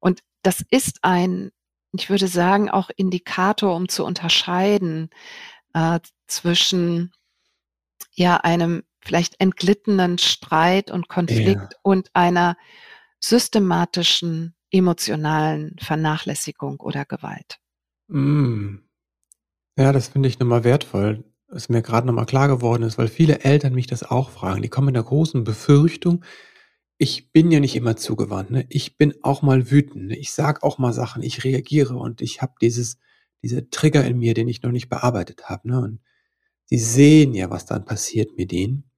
[0.00, 1.50] Und das ist ein,
[1.92, 5.10] ich würde sagen, auch Indikator, um zu unterscheiden
[5.74, 7.12] äh, zwischen
[8.12, 11.78] ja einem vielleicht entglittenen Streit und Konflikt ja.
[11.82, 12.56] und einer
[13.20, 17.58] systematischen emotionalen Vernachlässigung oder Gewalt.
[18.08, 18.76] Mm.
[19.76, 23.40] Ja, das finde ich nochmal wertvoll, was mir gerade nochmal klar geworden ist, weil viele
[23.40, 24.62] Eltern mich das auch fragen.
[24.62, 26.24] Die kommen mit einer großen Befürchtung.
[26.96, 28.66] Ich bin ja nicht immer zugewandt, ne?
[28.68, 30.16] Ich bin auch mal wütend, ne?
[30.16, 32.98] Ich sage auch mal Sachen, ich reagiere und ich habe dieses
[33.44, 35.78] diese Trigger in mir, den ich noch nicht bearbeitet habe, ne?
[35.78, 36.00] Und
[36.64, 38.90] sie sehen ja, was dann passiert mit ihnen.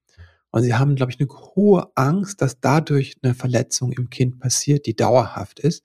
[0.57, 4.87] Und sie haben, glaube ich, eine hohe Angst, dass dadurch eine Verletzung im Kind passiert,
[4.87, 5.83] die dauerhaft ist.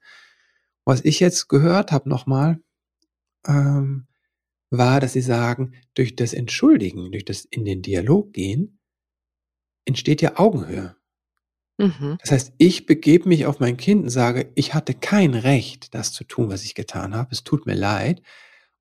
[0.83, 2.59] Was ich jetzt gehört habe nochmal,
[3.45, 4.07] ähm,
[4.71, 8.79] war, dass sie sagen, durch das Entschuldigen, durch das in den Dialog gehen,
[9.85, 10.95] entsteht ja Augenhöhe.
[11.77, 12.17] Mhm.
[12.21, 16.13] Das heißt, ich begebe mich auf mein Kind und sage, ich hatte kein Recht, das
[16.13, 17.29] zu tun, was ich getan habe.
[17.31, 18.23] Es tut mir leid.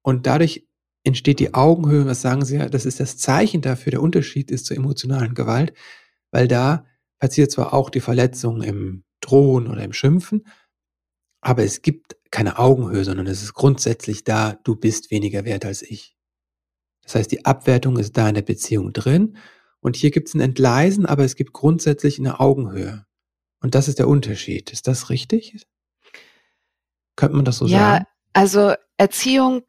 [0.01, 0.67] Und dadurch
[1.05, 2.07] entsteht die Augenhöhe.
[2.07, 2.59] Was sagen Sie?
[2.59, 3.91] Das ist das Zeichen dafür.
[3.91, 5.73] Der Unterschied ist zur emotionalen Gewalt,
[6.31, 6.87] weil da
[7.19, 10.47] passiert zwar auch die Verletzung im Drohen oder im Schimpfen,
[11.41, 15.83] aber es gibt keine Augenhöhe, sondern es ist grundsätzlich da, du bist weniger wert als
[15.83, 16.17] ich.
[17.03, 19.37] Das heißt, die Abwertung ist da in der Beziehung drin
[19.81, 23.05] und hier gibt es ein Entgleisen, aber es gibt grundsätzlich eine Augenhöhe.
[23.61, 24.73] Und das ist der Unterschied.
[24.73, 25.65] Ist das richtig?
[27.17, 28.05] Könnte man das so ja, sagen?
[28.05, 29.63] Ja, also Erziehung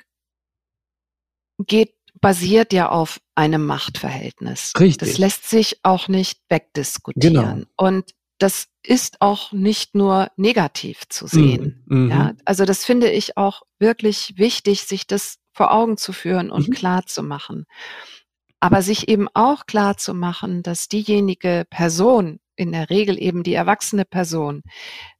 [1.59, 4.73] geht, basiert ja auf einem Machtverhältnis.
[4.79, 5.09] Richtig.
[5.09, 7.33] Das lässt sich auch nicht wegdiskutieren.
[7.33, 7.65] Genau.
[7.77, 11.83] Und das ist auch nicht nur negativ zu sehen.
[11.85, 12.09] Mhm.
[12.09, 12.37] Ja, mhm.
[12.45, 16.73] also das finde ich auch wirklich wichtig, sich das vor Augen zu führen und mhm.
[16.73, 17.65] klar zu machen.
[18.59, 23.53] Aber sich eben auch klar zu machen, dass diejenige Person, in der Regel eben die
[23.53, 24.61] erwachsene Person,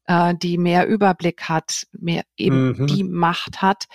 [0.05, 2.87] äh, die mehr Überblick hat, mehr eben mhm.
[2.87, 3.85] die Macht hat,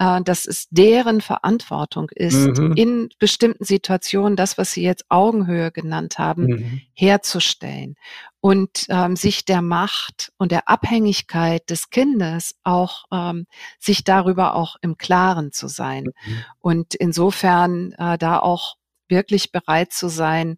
[0.00, 2.72] äh, dass es deren Verantwortung ist, mhm.
[2.72, 6.80] in bestimmten Situationen das, was Sie jetzt Augenhöhe genannt haben, mhm.
[6.94, 7.96] herzustellen
[8.40, 13.46] und ähm, sich der Macht und der Abhängigkeit des Kindes auch ähm,
[13.78, 16.04] sich darüber auch im Klaren zu sein.
[16.04, 16.44] Mhm.
[16.60, 18.76] Und insofern äh, da auch
[19.08, 20.56] wirklich bereit zu sein,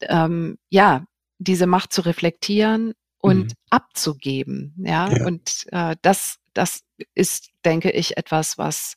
[0.00, 1.04] ähm, ja,
[1.38, 3.56] diese Macht zu reflektieren und mhm.
[3.68, 4.74] abzugeben.
[4.78, 5.26] Ja, ja.
[5.26, 6.80] und äh, das, das
[7.14, 8.94] ist, denke ich, etwas, was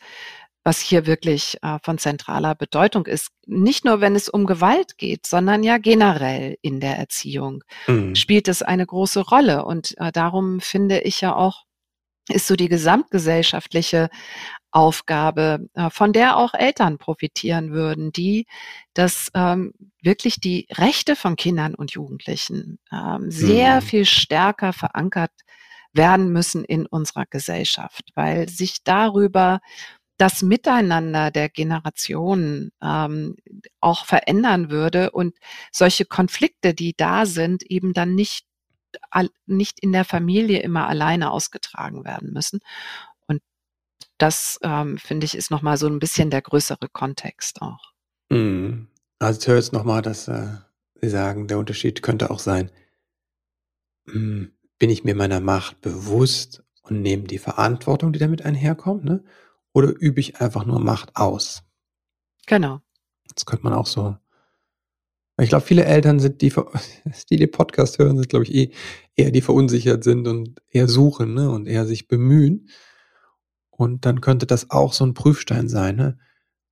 [0.64, 3.30] was hier wirklich äh, von zentraler Bedeutung ist.
[3.48, 8.16] Nicht nur, wenn es um Gewalt geht, sondern ja generell in der Erziehung mhm.
[8.16, 9.66] spielt es eine große Rolle.
[9.66, 11.64] Und äh, darum finde ich ja auch,
[12.30, 14.10] ist so die gesamtgesellschaftliche
[14.70, 18.46] Aufgabe, äh, von der auch Eltern profitieren würden, die
[18.94, 23.86] das ähm, wirklich die Rechte von Kindern und Jugendlichen ähm, sehr mhm.
[23.86, 25.32] viel stärker verankert
[25.94, 29.60] werden müssen in unserer Gesellschaft, weil sich darüber
[30.18, 33.36] das Miteinander der Generationen ähm,
[33.80, 35.36] auch verändern würde und
[35.72, 38.46] solche Konflikte, die da sind, eben dann nicht,
[39.48, 42.60] nicht in der Familie immer alleine ausgetragen werden müssen.
[43.26, 43.42] Und
[44.20, 47.92] das, ähm, finde ich, ist nochmal so ein bisschen der größere Kontext auch.
[48.30, 48.90] Mhm.
[49.18, 50.50] Also ich höre jetzt nochmal, dass äh,
[51.02, 52.70] Sie sagen, der Unterschied könnte auch sein,
[54.06, 54.52] hm,
[54.82, 59.24] bin ich mir meiner Macht bewusst und nehme die Verantwortung, die damit einherkommt, ne?
[59.74, 61.62] Oder übe ich einfach nur Macht aus?
[62.48, 62.82] Genau.
[63.32, 64.18] Das könnte man auch so.
[65.40, 66.52] Ich glaube, viele Eltern sind, die,
[67.30, 68.72] die den Podcast hören, sind, glaube ich, eh
[69.16, 71.52] eher die verunsichert sind und eher suchen ne?
[71.52, 72.68] und eher sich bemühen.
[73.70, 75.96] Und dann könnte das auch so ein Prüfstein sein.
[75.96, 76.18] Ne?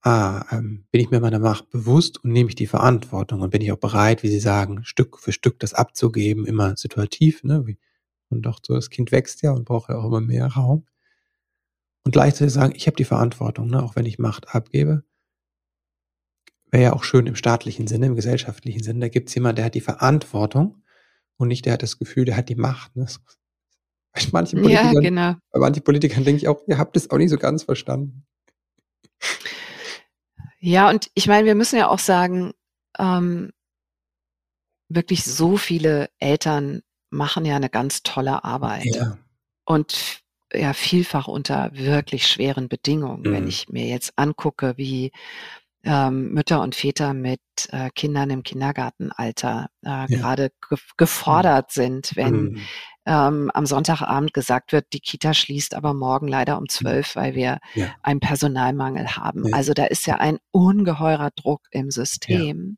[0.02, 3.62] Ah, ähm, bin ich mir meiner Macht bewusst und nehme ich die Verantwortung und bin
[3.62, 7.44] ich auch bereit, wie Sie sagen, Stück für Stück das abzugeben, immer situativ.
[7.44, 7.78] Ne?
[8.30, 10.86] Und doch so, das Kind wächst ja und braucht ja auch immer mehr Raum
[12.10, 15.04] und gleichzeitig sagen, ich habe die Verantwortung, ne, auch wenn ich Macht abgebe.
[16.72, 19.02] Wäre ja auch schön im staatlichen Sinne, im gesellschaftlichen Sinne.
[19.02, 20.84] Da gibt es jemanden, der hat die Verantwortung
[21.38, 22.96] und nicht der hat das Gefühl, der hat die Macht.
[22.96, 23.06] Ne?
[24.14, 25.36] Bei manchen Politikern, ja, genau.
[25.52, 28.26] bei manchen Politikern denke ich auch, ihr habt es auch nicht so ganz verstanden.
[30.60, 32.54] Ja, und ich meine, wir müssen ja auch sagen,
[32.98, 33.52] ähm,
[34.90, 38.96] wirklich so viele Eltern machen ja eine ganz tolle Arbeit.
[38.96, 39.18] Ja.
[39.66, 40.22] Und
[40.54, 43.22] ja vielfach unter wirklich schweren Bedingungen.
[43.22, 43.32] Mhm.
[43.32, 45.12] Wenn ich mir jetzt angucke, wie
[45.84, 50.06] ähm, Mütter und Väter mit äh, Kindern im Kindergartenalter äh, ja.
[50.06, 51.82] gerade ge gefordert mhm.
[51.82, 52.62] sind, wenn mhm.
[53.06, 57.60] ähm, am Sonntagabend gesagt wird, die Kita schließt aber morgen leider um zwölf, weil wir
[57.76, 57.96] ja.
[58.04, 59.48] einen Personalmangel haben.
[59.48, 59.56] Ja.
[59.56, 62.78] Also da ist ja ein ungeheurer Druck im System.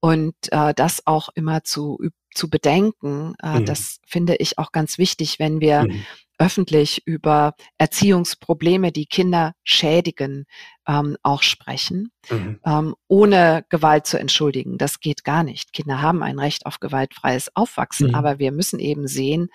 [0.00, 1.98] Und äh, das auch immer zu,
[2.36, 3.64] zu bedenken, äh, mhm.
[3.66, 6.04] das finde ich auch ganz wichtig, wenn wir mhm
[6.38, 10.44] öffentlich über Erziehungsprobleme, die Kinder schädigen,
[10.86, 12.60] ähm, auch sprechen, mhm.
[12.64, 14.78] ähm, ohne Gewalt zu entschuldigen.
[14.78, 15.72] Das geht gar nicht.
[15.72, 18.14] Kinder haben ein Recht auf gewaltfreies Aufwachsen, mhm.
[18.14, 19.48] aber wir müssen eben sehen,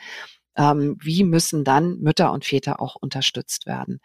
[0.58, 4.00] ähm, wie müssen dann Mütter und Väter auch unterstützt werden.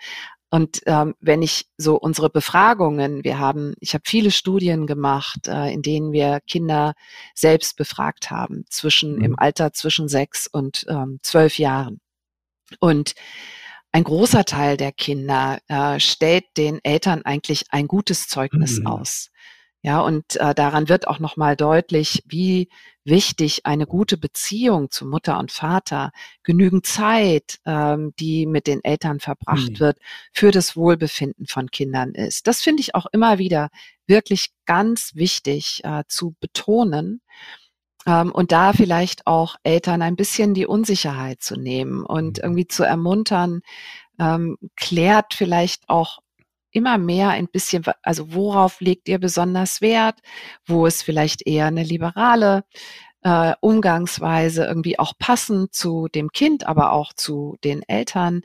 [0.50, 5.72] Und ähm, wenn ich so unsere Befragungen, wir haben, ich habe viele Studien gemacht, äh,
[5.72, 6.94] in denen wir Kinder
[7.34, 9.24] selbst befragt haben, zwischen mhm.
[9.24, 12.00] im Alter zwischen sechs und ähm, zwölf Jahren.
[12.78, 13.14] Und
[13.92, 18.86] ein großer Teil der Kinder äh, stellt den Eltern eigentlich ein gutes Zeugnis mhm.
[18.86, 19.30] aus.
[19.86, 22.68] Ja, und äh, daran wird auch nochmal deutlich, wie
[23.04, 26.10] wichtig eine gute Beziehung zu Mutter und Vater,
[26.42, 29.78] genügend Zeit, ähm, die mit den Eltern verbracht mhm.
[29.78, 29.98] wird,
[30.32, 32.48] für das Wohlbefinden von Kindern ist.
[32.48, 33.68] Das finde ich auch immer wieder
[34.08, 37.20] wirklich ganz wichtig äh, zu betonen.
[38.06, 42.42] Ähm, und da vielleicht auch Eltern ein bisschen die Unsicherheit zu nehmen und mhm.
[42.42, 43.60] irgendwie zu ermuntern,
[44.18, 46.18] ähm, klärt vielleicht auch
[46.76, 50.20] immer mehr ein bisschen, also worauf legt ihr besonders Wert,
[50.66, 52.64] wo ist vielleicht eher eine liberale
[53.22, 58.42] äh, Umgangsweise irgendwie auch passend zu dem Kind, aber auch zu den Eltern.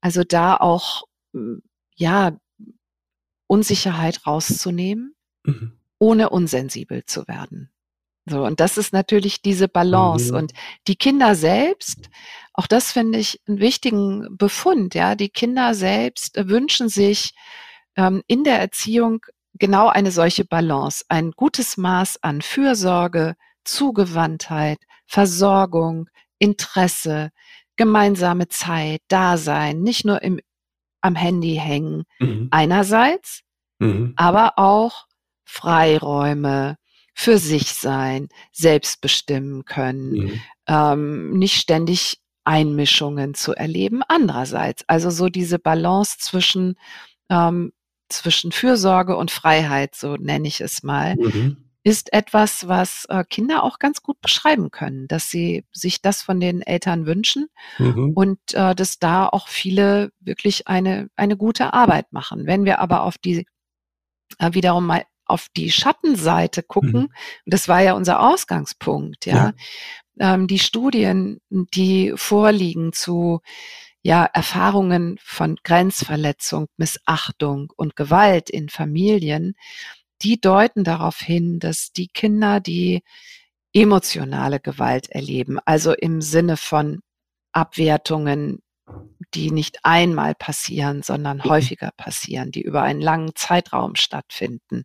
[0.00, 1.04] Also da auch,
[1.34, 1.62] hm,
[1.94, 2.38] ja,
[3.46, 5.78] Unsicherheit rauszunehmen, mhm.
[5.98, 7.70] ohne unsensibel zu werden.
[8.28, 10.32] So, und das ist natürlich diese Balance.
[10.32, 10.38] Mhm.
[10.38, 10.52] Und
[10.86, 12.10] die Kinder selbst,
[12.52, 15.14] auch das finde ich einen wichtigen Befund, ja.
[15.14, 17.34] Die Kinder selbst wünschen sich
[17.96, 19.20] ähm, in der Erziehung
[19.54, 27.30] genau eine solche Balance, ein gutes Maß an Fürsorge, Zugewandtheit, Versorgung, Interesse,
[27.76, 30.40] gemeinsame Zeit, Dasein, nicht nur im,
[31.00, 32.48] am Handy hängen, mhm.
[32.50, 33.42] einerseits,
[33.78, 34.14] mhm.
[34.16, 35.06] aber auch
[35.44, 36.76] Freiräume,
[37.18, 40.40] für sich sein, selbst bestimmen können, mhm.
[40.68, 44.02] ähm, nicht ständig Einmischungen zu erleben.
[44.06, 46.76] Andererseits, also so diese Balance zwischen,
[47.28, 47.72] ähm,
[48.08, 51.56] zwischen Fürsorge und Freiheit, so nenne ich es mal, mhm.
[51.82, 56.38] ist etwas, was äh, Kinder auch ganz gut beschreiben können, dass sie sich das von
[56.38, 58.12] den Eltern wünschen mhm.
[58.14, 62.46] und äh, dass da auch viele wirklich eine, eine gute Arbeit machen.
[62.46, 63.44] Wenn wir aber auf die
[64.38, 67.06] äh, wiederum mal auf die Schattenseite gucken, Mhm.
[67.46, 69.52] und das war ja unser Ausgangspunkt, ja,
[70.20, 73.40] ähm, die Studien, die vorliegen zu
[74.02, 79.54] ja, Erfahrungen von Grenzverletzung, Missachtung und Gewalt in Familien,
[80.22, 83.02] die deuten darauf hin, dass die Kinder, die
[83.74, 87.00] emotionale Gewalt erleben, also im Sinne von
[87.52, 88.60] Abwertungen,
[89.34, 94.84] die nicht einmal passieren, sondern häufiger passieren, die über einen langen Zeitraum stattfinden,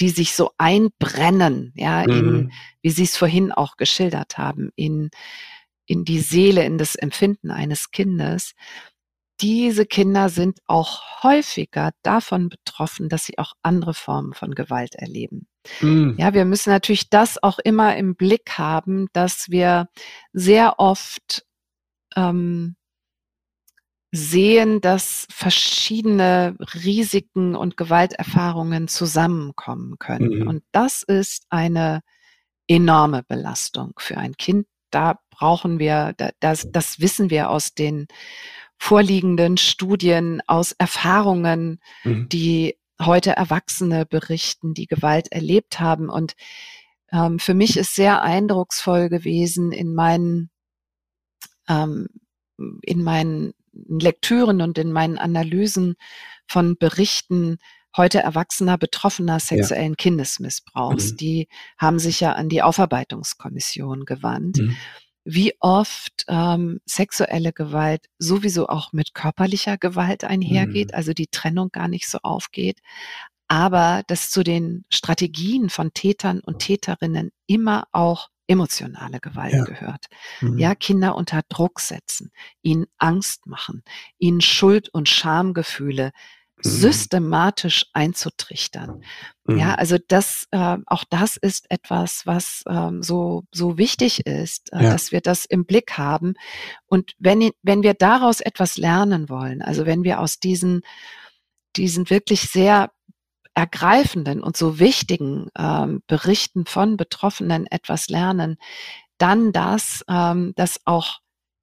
[0.00, 2.52] die sich so einbrennen, ja, in, Mhm.
[2.82, 5.10] wie Sie es vorhin auch geschildert haben, in,
[5.86, 8.54] in die Seele, in das Empfinden eines Kindes.
[9.40, 15.46] Diese Kinder sind auch häufiger davon betroffen, dass sie auch andere Formen von Gewalt erleben.
[15.80, 16.16] Mhm.
[16.18, 19.88] Ja, wir müssen natürlich das auch immer im Blick haben, dass wir
[20.32, 21.44] sehr oft
[22.16, 22.74] ähm,
[24.10, 30.40] sehen, dass verschiedene Risiken und Gewalterfahrungen zusammenkommen können.
[30.40, 30.48] Mhm.
[30.48, 32.00] Und das ist eine
[32.66, 34.66] enorme Belastung für ein Kind.
[34.90, 38.06] Da brauchen wir, da- das, das wissen wir aus den
[38.78, 42.28] vorliegenden Studien, aus Erfahrungen, Mhm.
[42.28, 46.08] die heute Erwachsene berichten, die Gewalt erlebt haben.
[46.08, 46.34] Und
[47.12, 50.50] ähm, für mich ist sehr eindrucksvoll gewesen in meinen,
[51.68, 52.08] ähm,
[52.82, 53.52] in meinen
[53.86, 55.94] Lektüren und in meinen Analysen
[56.46, 57.58] von Berichten
[57.96, 61.12] heute erwachsener Betroffener sexuellen Kindesmissbrauchs.
[61.12, 61.16] Mhm.
[61.16, 64.76] Die haben sich ja an die Aufarbeitungskommission gewandt Mhm.
[65.24, 70.94] wie oft ähm, sexuelle Gewalt sowieso auch mit körperlicher Gewalt einhergeht, Mhm.
[70.94, 72.78] also die Trennung gar nicht so aufgeht,
[73.48, 79.64] aber dass zu den Strategien von Tätern und Täterinnen immer auch emotionale Gewalt Ja.
[79.64, 80.06] gehört.
[80.40, 80.58] Mhm.
[80.58, 82.32] Ja, Kinder unter Druck setzen,
[82.62, 83.82] ihnen Angst machen,
[84.18, 86.12] ihnen Schuld- und Schamgefühle
[86.64, 86.68] Mhm.
[86.70, 89.04] systematisch einzutrichtern.
[89.44, 89.58] Mhm.
[89.58, 94.82] Ja, also das, äh, auch das ist etwas, was ähm, so, so wichtig ist, äh,
[94.82, 94.90] Ja.
[94.90, 96.34] dass wir das im Blick haben.
[96.86, 100.80] Und wenn, wenn wir daraus etwas lernen wollen, also wenn wir aus diesen,
[101.76, 102.90] diesen wirklich sehr
[103.58, 108.56] ergreifenden und so wichtigen ähm, Berichten von Betroffenen etwas lernen,
[109.18, 111.18] dann das, ähm, dass auch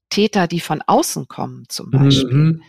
[0.10, 2.64] Täter, die von außen kommen zum Beispiel, Mhm.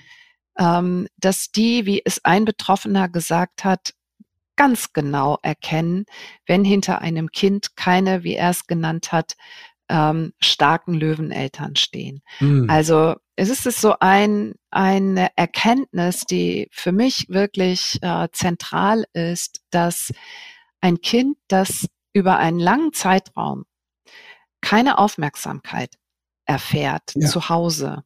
[0.61, 3.95] ähm, dass die, wie es ein Betroffener gesagt hat,
[4.55, 6.05] ganz genau erkennen,
[6.47, 9.35] wenn hinter einem Kind keine, wie er es genannt hat,
[9.89, 12.23] ähm, starken Löweneltern stehen.
[12.39, 12.71] Mhm.
[12.71, 19.61] Also es ist es so ein, eine Erkenntnis, die für mich wirklich äh, zentral ist,
[19.71, 20.13] dass
[20.81, 23.65] ein Kind, das über einen langen Zeitraum
[24.63, 25.95] keine Aufmerksamkeit
[26.47, 27.29] erfährt Ja.
[27.29, 28.05] zu Hause,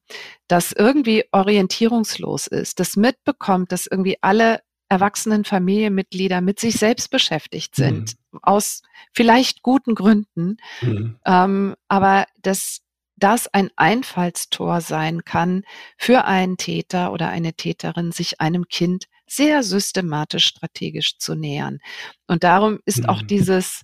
[0.49, 7.77] das irgendwie orientierungslos ist, das mitbekommt, dass irgendwie alle erwachsenen Familienmitglieder mit sich selbst beschäftigt
[7.77, 11.19] sind, aus vielleicht guten Gründen, Mhm.
[11.25, 12.81] ähm, aber dass
[13.23, 15.63] das ein Einfallstor sein kann
[15.97, 21.79] für einen Täter oder eine Täterin, sich einem Kind sehr systematisch strategisch zu nähern.
[22.27, 23.27] Und darum ist auch Mhm.
[23.29, 23.83] dieses,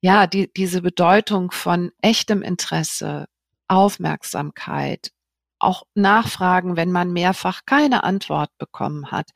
[0.00, 3.26] ja, die, diese Bedeutung von echtem Interesse,
[3.68, 5.12] Aufmerksamkeit,
[5.60, 9.30] auch Nachfragen, wenn man mehrfach keine Antwort bekommen hat,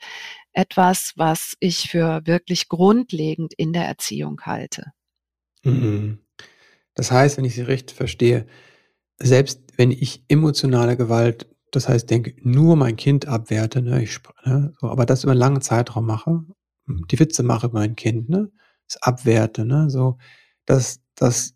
[0.53, 4.92] etwas, was ich für wirklich grundlegend in der Erziehung halte.
[5.62, 6.18] Mhm.
[6.94, 8.46] Das heißt, wenn ich Sie recht verstehe,
[9.18, 14.72] selbst wenn ich emotionale Gewalt, das heißt, denke, nur mein Kind abwerte, ne, ich, ne,
[14.81, 16.44] so, aber das über einen langen Zeitraum mache,
[16.87, 18.50] die Witze mache über mein Kind, ne,
[18.88, 20.18] das abwerte, ne, so,
[20.64, 21.55] dass das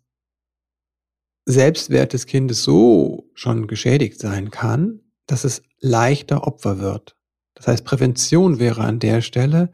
[1.45, 7.15] Selbstwert des Kindes so schon geschädigt sein kann, dass es leichter Opfer wird.
[7.55, 9.71] Das heißt, Prävention wäre an der Stelle,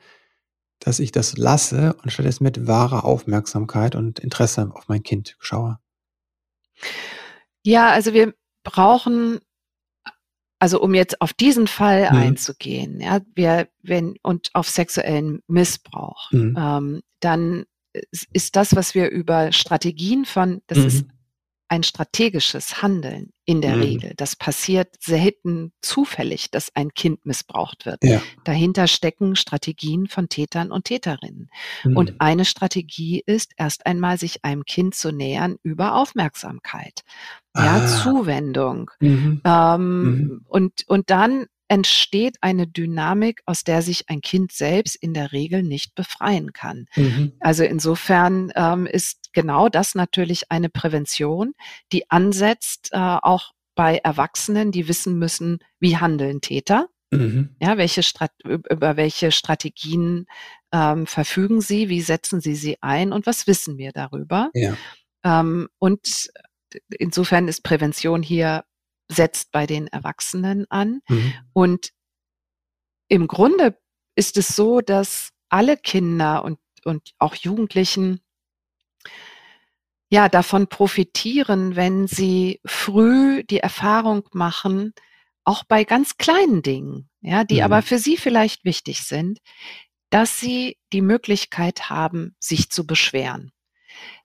[0.79, 5.79] dass ich das lasse und stattdessen mit wahrer Aufmerksamkeit und Interesse auf mein Kind schaue.
[7.67, 9.39] Ja, also wir brauchen,
[10.57, 12.17] also um jetzt auf diesen Fall Mhm.
[12.17, 16.55] einzugehen, ja, wir, wenn, und auf sexuellen Missbrauch, Mhm.
[16.57, 17.65] ähm, dann
[18.11, 21.11] ist- ist das, was wir über Strategien von, das ist Mhm.
[21.69, 23.81] Ein strategisches Handeln in der Mhm.
[23.81, 24.13] Regel.
[24.17, 28.03] Das passiert selten zufällig, dass ein Kind missbraucht wird.
[28.03, 28.21] Ja.
[28.43, 31.49] Dahinter stecken Strategien von Tätern und Täterinnen.
[31.83, 31.97] Mhm.
[31.97, 37.03] Und eine Strategie ist, erst einmal sich einem Kind zu nähern über Aufmerksamkeit,
[37.55, 37.87] ja, Ah.
[37.87, 38.91] Zuwendung.
[38.99, 39.41] Mhm.
[39.45, 40.41] Ähm, Mhm.
[40.47, 45.63] und, und dann entsteht eine Dynamik, aus der sich ein Kind selbst in der Regel
[45.63, 46.85] nicht befreien kann.
[46.95, 47.33] Mhm.
[47.41, 51.53] Also insofern ähm, ist genau das natürlich eine Prävention,
[51.91, 56.89] die ansetzt äh, auch bei Erwachsenen, die wissen müssen, wie handeln Täter.
[57.11, 57.55] Mhm.
[57.61, 60.25] Ja, welche Strat über welche Strategien
[60.71, 61.87] ähm, verfügen Sie?
[61.87, 63.13] Wie setzen Sie sie ein?
[63.13, 64.49] Und was wissen wir darüber?
[64.55, 64.75] Ja.
[65.23, 66.31] Ähm, und
[66.97, 68.63] insofern ist Prävention hier
[69.07, 71.01] setzt bei den Erwachsenen an.
[71.07, 71.33] Mhm.
[71.53, 71.91] Und
[73.07, 73.77] im Grunde
[74.15, 78.21] ist es so, dass alle Kinder und, und auch Jugendlichen
[80.09, 84.93] ja davon profitieren, wenn sie früh die Erfahrung machen,
[85.43, 87.63] auch bei ganz kleinen Dingen, ja, die mhm.
[87.63, 89.39] aber für sie vielleicht wichtig sind,
[90.09, 93.51] dass sie die Möglichkeit haben, sich zu beschweren.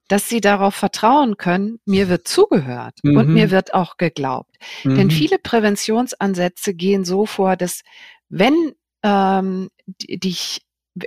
[0.09, 3.17] Dass sie darauf vertrauen können, mir wird zugehört mhm.
[3.17, 3.51] und mir mhm.
[3.51, 4.57] wird auch geglaubt.
[4.85, 4.97] Mhm.
[4.97, 7.83] Denn viele Präventionsansätze gehen so vor, dass
[8.29, 8.73] wenn
[9.03, 10.63] ähm, dich,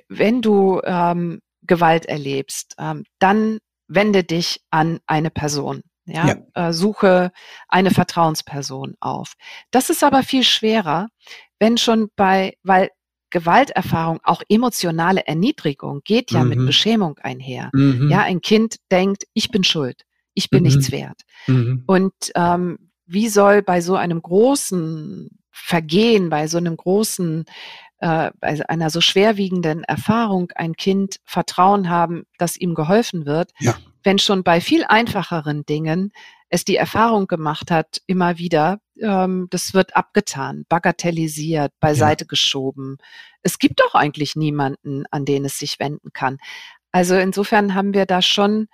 [0.08, 5.82] wenn du ähm, Gewalt erlebst, ähm, dann wende dich an eine Person.
[6.06, 6.68] Ja, ja.
[6.68, 7.32] Äh, suche
[7.68, 9.34] eine Vertrauensperson auf.
[9.72, 11.10] Das ist aber viel schwerer,
[11.60, 12.90] wenn schon bei, weil
[13.32, 16.50] Gewalterfahrung, auch emotionale Erniedrigung geht ja mhm.
[16.50, 17.70] mit Beschämung einher.
[17.74, 18.10] Mhm.
[18.10, 20.04] Ja, ein Kind denkt, ich bin schuld,
[20.36, 20.68] ich bin mhm.
[20.68, 21.22] nichts wert.
[21.48, 21.84] Mhm.
[21.88, 27.46] Und ähm, wie soll bei so einem großen Vergehen, bei so einem großen
[28.00, 33.76] äh, bei einer so schwerwiegenden Erfahrung ein Kind Vertrauen haben, dass ihm geholfen wird, ja.
[34.04, 36.12] wenn schon bei viel einfacheren Dingen
[36.50, 42.28] es die Erfahrung gemacht hat, immer wieder, ähm, das wird abgetan, bagatellisiert, beiseite ja.
[42.28, 42.98] geschoben.
[43.42, 46.38] Es gibt doch eigentlich niemanden, an den es sich wenden kann.
[46.92, 48.68] Also insofern haben wir da schon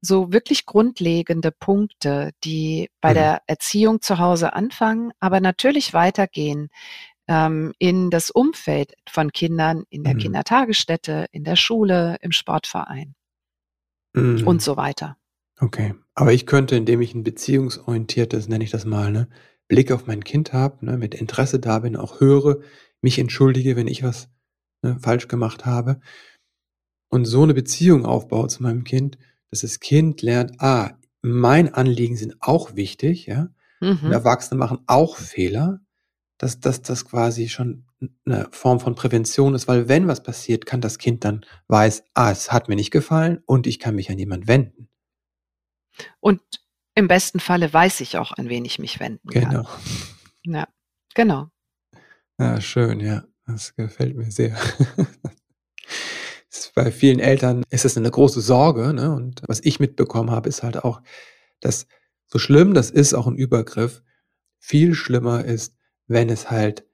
[0.00, 3.14] so wirklich grundlegende Punkte, die bei mhm.
[3.14, 6.68] der Erziehung zu Hause anfangen, aber natürlich weitergehen
[7.28, 10.18] ähm, in das Umfeld von Kindern in der mhm.
[10.18, 13.14] Kindertagesstätte, in der Schule, im Sportverein
[14.14, 14.46] mhm.
[14.46, 15.16] und so weiter.
[15.58, 19.28] Okay, aber ich könnte, indem ich ein beziehungsorientiertes, nenne ich das mal, ne,
[19.68, 22.60] Blick auf mein Kind habe, ne, mit Interesse da bin, auch höre,
[23.00, 24.28] mich entschuldige, wenn ich was
[24.82, 26.00] ne, falsch gemacht habe
[27.08, 29.18] und so eine Beziehung aufbaue zu meinem Kind,
[29.50, 33.48] dass das Kind lernt, ah, mein Anliegen sind auch wichtig, ja,
[33.80, 34.12] mhm.
[34.12, 35.80] Erwachsene machen auch Fehler
[36.38, 37.86] dass, dass das quasi schon
[38.24, 42.30] eine Form von Prävention ist, weil wenn was passiert, kann das Kind dann weiß, ah,
[42.30, 44.88] es hat mir nicht gefallen und ich kann mich an jemand wenden.
[46.20, 46.40] Und
[46.94, 49.50] im besten Falle weiß ich auch, an wen ich mich wenden kann.
[49.50, 49.68] Genau.
[50.44, 50.68] Ja,
[51.14, 51.48] genau.
[52.38, 53.24] Ja, schön, ja.
[53.46, 54.58] Das gefällt mir sehr.
[56.74, 59.14] Bei vielen Eltern ist es eine große Sorge, ne?
[59.14, 61.00] Und was ich mitbekommen habe, ist halt auch,
[61.60, 61.86] dass
[62.26, 64.02] so schlimm das ist, auch ein Übergriff,
[64.58, 65.76] viel schlimmer ist,
[66.06, 66.86] wenn es halt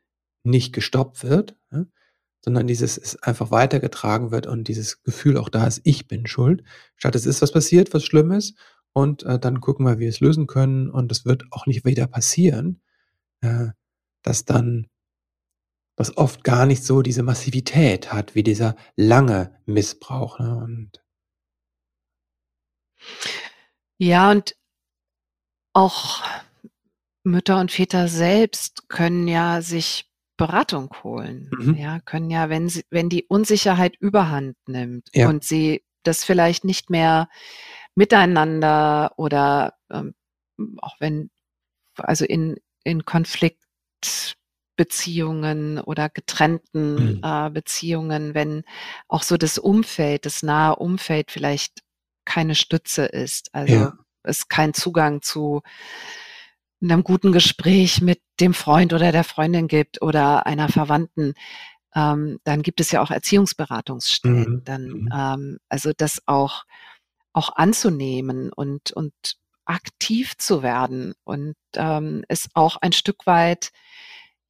[0.45, 1.85] nicht gestoppt wird, ja,
[2.45, 6.65] sondern dieses es einfach weitergetragen wird und dieses Gefühl auch da ist, ich bin schuld,
[6.97, 8.55] statt es ist was passiert, was Schlimmes
[8.93, 11.85] und äh, dann gucken wir, wie wir es lösen können und es wird auch nicht
[11.85, 12.83] wieder passieren,
[13.41, 13.69] äh,
[14.23, 14.89] dass dann
[15.97, 20.39] was oft gar nicht so diese Massivität hat, wie dieser lange Missbrauch.
[20.39, 20.57] Ne?
[20.57, 21.03] Und
[23.99, 24.57] ja, und
[25.75, 26.23] auch
[27.25, 31.51] Mütter und Väter selbst können ja sich Beratung holen.
[31.57, 31.77] Mhm.
[31.77, 35.29] Ja, können ja, wenn sie, wenn die Unsicherheit überhand nimmt ja.
[35.29, 37.29] und sie das vielleicht nicht mehr
[37.95, 40.14] miteinander oder ähm,
[40.79, 41.31] auch wenn,
[41.97, 47.20] also in, in Konfliktbeziehungen oder getrennten mhm.
[47.23, 48.64] äh, Beziehungen, wenn
[49.09, 51.83] auch so das Umfeld, das nahe Umfeld vielleicht
[52.25, 53.93] keine Stütze ist, also ja.
[54.23, 55.62] es keinen Zugang zu
[56.83, 61.35] in einem guten Gespräch mit dem Freund oder der Freundin gibt oder einer Verwandten,
[61.95, 64.57] ähm, dann gibt es ja auch Erziehungsberatungsstellen.
[64.57, 64.64] Mhm.
[64.64, 65.09] Dann, mhm.
[65.14, 66.64] ähm, also das auch,
[67.33, 69.14] auch anzunehmen und, und
[69.64, 73.70] aktiv zu werden und ähm, es auch ein Stück weit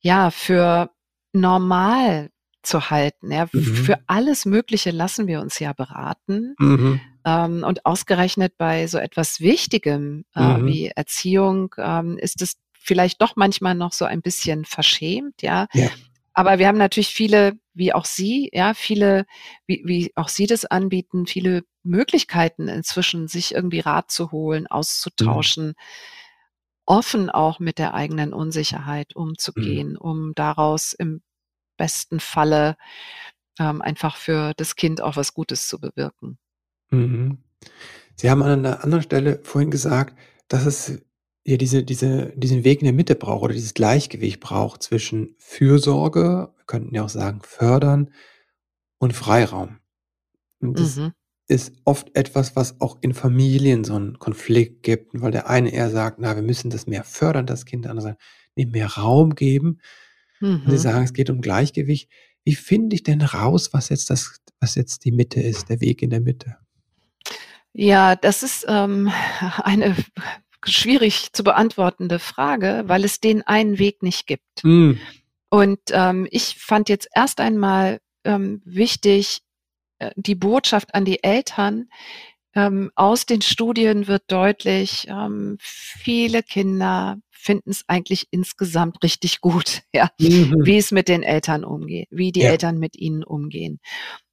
[0.00, 0.90] ja für
[1.32, 2.30] normal
[2.62, 3.30] zu halten.
[3.30, 3.62] Ja, mhm.
[3.62, 6.54] Für alles Mögliche lassen wir uns ja beraten.
[6.58, 7.00] Mhm.
[7.24, 10.66] Ähm, und ausgerechnet bei so etwas Wichtigem äh, mhm.
[10.66, 15.66] wie Erziehung ähm, ist es vielleicht doch manchmal noch so ein bisschen verschämt, ja.
[15.72, 15.88] ja.
[16.34, 19.26] Aber wir haben natürlich viele, wie auch Sie, ja, viele,
[19.66, 25.68] wie, wie auch Sie das anbieten, viele Möglichkeiten inzwischen, sich irgendwie Rat zu holen, auszutauschen,
[25.68, 25.74] mhm.
[26.86, 29.98] offen auch mit der eigenen Unsicherheit umzugehen, mhm.
[29.98, 31.22] um daraus im
[31.76, 32.76] besten Falle
[33.58, 36.38] ähm, einfach für das Kind auch was Gutes zu bewirken.
[36.92, 37.38] Mhm.
[38.16, 40.16] Sie haben an einer anderen Stelle vorhin gesagt,
[40.48, 41.02] dass es
[41.44, 46.52] ja diese, diese, diesen Weg in der Mitte braucht oder dieses Gleichgewicht braucht zwischen Fürsorge,
[46.56, 48.10] wir könnten ja auch sagen fördern
[48.98, 49.78] und Freiraum.
[50.60, 51.12] Und das mhm.
[51.48, 55.90] ist oft etwas, was auch in Familien so einen Konflikt gibt, weil der eine eher
[55.90, 58.22] sagt, na, wir müssen das mehr fördern, das Kind, der andere sagt,
[58.54, 59.80] nee, mehr Raum geben.
[60.40, 60.62] Mhm.
[60.64, 62.08] Und Sie sagen, es geht um Gleichgewicht.
[62.44, 66.02] Wie finde ich denn raus, was jetzt das, was jetzt die Mitte ist, der Weg
[66.02, 66.56] in der Mitte?
[67.74, 69.12] Ja, das ist ähm,
[69.62, 69.96] eine
[70.64, 74.62] schwierig zu beantwortende Frage, weil es den einen Weg nicht gibt.
[74.62, 75.00] Mhm.
[75.50, 79.42] Und ähm, ich fand jetzt erst einmal ähm, wichtig,
[79.98, 81.88] äh, die Botschaft an die Eltern.
[82.54, 89.82] Ähm, aus den Studien wird deutlich, ähm, viele Kinder finden es eigentlich insgesamt richtig gut,
[89.94, 90.54] ja, mhm.
[90.64, 92.50] wie es mit den Eltern umgeht, wie die ja.
[92.50, 93.80] Eltern mit ihnen umgehen.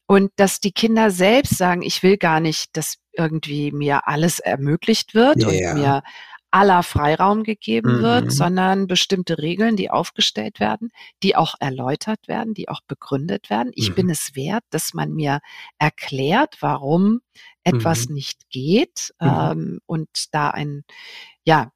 [0.09, 5.13] Und dass die Kinder selbst sagen, ich will gar nicht, dass irgendwie mir alles ermöglicht
[5.13, 5.47] wird yeah.
[5.71, 6.03] und mir
[6.49, 8.01] aller Freiraum gegeben mhm.
[8.01, 10.89] wird, sondern bestimmte Regeln, die aufgestellt werden,
[11.21, 13.71] die auch erläutert werden, die auch begründet werden.
[13.75, 13.95] Ich mhm.
[13.95, 15.41] bin es wert, dass man mir
[15.77, 17.21] erklärt, warum
[17.63, 18.15] etwas mhm.
[18.15, 19.27] nicht geht mhm.
[19.27, 20.85] ähm, und da ein,
[21.43, 21.71] ja,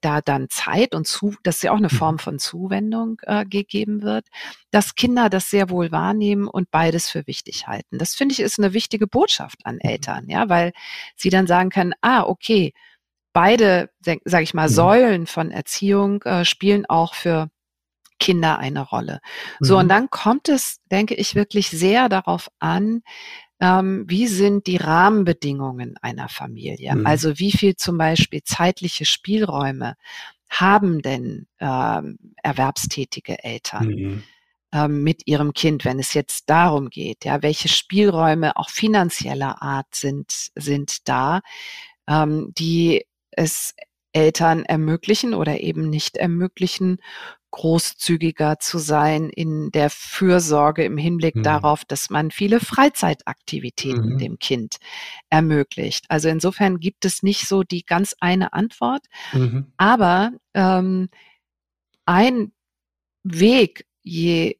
[0.00, 1.96] da dann Zeit und zu, dass ja auch eine mhm.
[1.96, 4.26] Form von Zuwendung äh, gegeben wird,
[4.70, 7.98] dass Kinder das sehr wohl wahrnehmen und beides für wichtig halten.
[7.98, 9.90] Das finde ich ist eine wichtige Botschaft an mhm.
[9.90, 10.72] Eltern, ja, weil
[11.16, 12.72] sie dann sagen können, ah, okay,
[13.32, 14.72] beide, sage ich mal, mhm.
[14.72, 17.50] Säulen von Erziehung äh, spielen auch für
[18.20, 19.20] Kinder eine Rolle.
[19.58, 23.02] So, und dann kommt es, denke ich, wirklich sehr darauf an,
[23.60, 26.94] ähm, wie sind die Rahmenbedingungen einer Familie?
[26.94, 27.06] Mhm.
[27.06, 29.96] Also wie viel zum Beispiel zeitliche Spielräume
[30.48, 33.86] haben denn ähm, erwerbstätige Eltern?
[33.86, 34.22] Mhm
[34.74, 39.94] ähm, mit ihrem Kind, wenn es jetzt darum geht, ja, welche Spielräume auch finanzieller Art
[39.94, 41.40] sind, sind da,
[42.08, 43.74] ähm, die es
[44.12, 46.98] Eltern ermöglichen oder eben nicht ermöglichen,
[47.54, 51.44] großzügiger zu sein in der Fürsorge im Hinblick mhm.
[51.44, 54.18] darauf, dass man viele Freizeitaktivitäten mhm.
[54.18, 54.78] dem Kind
[55.30, 56.04] ermöglicht.
[56.08, 59.72] Also insofern gibt es nicht so die ganz eine Antwort, mhm.
[59.76, 61.10] aber ähm,
[62.06, 62.50] ein
[63.22, 64.58] Weg, je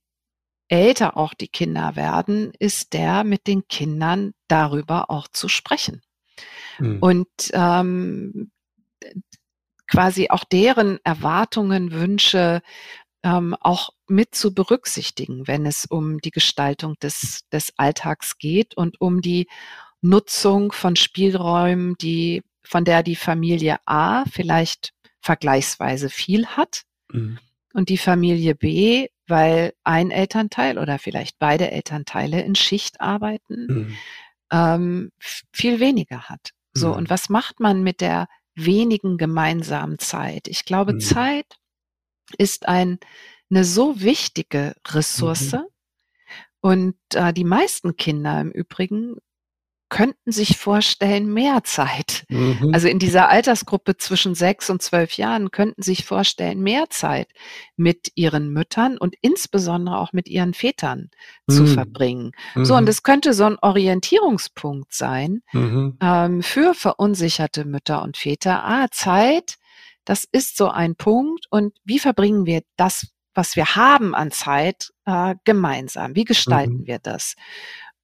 [0.69, 6.01] älter auch die Kinder werden, ist der, mit den Kindern darüber auch zu sprechen.
[6.79, 6.99] Mhm.
[7.01, 8.53] Und ähm,
[9.87, 12.63] quasi auch deren Erwartungen, Wünsche
[13.23, 19.01] ähm, auch mit zu berücksichtigen, wenn es um die Gestaltung des, des Alltags geht und
[19.01, 19.49] um die
[20.03, 27.39] Nutzung von Spielräumen, die, von der die Familie A vielleicht vergleichsweise viel hat mhm.
[27.73, 33.97] und die Familie B, weil ein Elternteil oder vielleicht beide Elternteile in Schicht arbeiten, mhm.
[34.53, 36.51] ähm, viel weniger hat.
[36.75, 36.95] So, mhm.
[36.97, 40.49] und was macht man mit der wenigen gemeinsamen Zeit.
[40.49, 41.01] Ich glaube, mhm.
[41.01, 41.47] Zeit
[42.39, 42.99] ist ein,
[43.51, 45.53] eine so wichtige Ressource.
[45.53, 45.65] Mhm.
[46.61, 49.17] Und äh, die meisten Kinder im Übrigen
[49.89, 52.25] könnten sich vorstellen, mehr Zeit.
[52.29, 52.71] Mhm.
[52.73, 57.29] Also in dieser Altersgruppe zwischen sechs und zwölf Jahren könnten sich vorstellen, mehr Zeit
[57.77, 61.11] mit ihren Müttern und insbesondere auch mit ihren Vätern
[61.47, 61.53] mhm.
[61.53, 62.33] zu verbringen.
[62.55, 62.65] Mhm.
[62.65, 65.99] So, und es könnte so ein Orientierungspunkt sein mhm.
[66.01, 68.65] ähm, für verunsicherte Mütter und Väter.
[68.65, 69.57] Ah, Zeit,
[70.05, 71.47] das ist so ein Punkt.
[71.51, 76.15] Und wie verbringen wir das, was wir haben an Zeit, äh, gemeinsam?
[76.17, 76.87] Wie gestalten mhm.
[76.87, 77.37] wir das?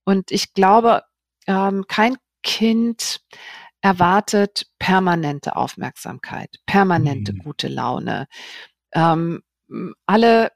[0.05, 1.03] Und ich glaube,
[1.47, 3.21] ähm, kein Kind
[3.83, 7.39] erwartet permanente Aufmerksamkeit, permanente mhm.
[7.39, 8.27] gute Laune.
[8.93, 9.43] Ähm,
[10.07, 10.53] alle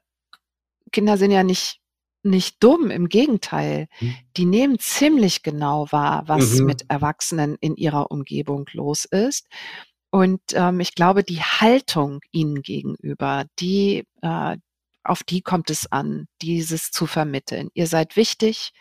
[0.91, 1.79] Kinder sind ja nicht
[2.25, 3.87] nicht dumm, im Gegenteil.
[3.99, 4.15] Mhm.
[4.35, 6.65] Die nehmen ziemlich genau wahr, was mhm.
[6.65, 9.47] mit Erwachsenen in ihrer Umgebung los ist.
[10.09, 14.57] Und ähm, ich glaube, die Haltung ihnen gegenüber, die, äh,
[15.03, 17.69] auf die kommt es an, dieses zu vermitteln.
[17.73, 18.71] Ihr seid wichtig,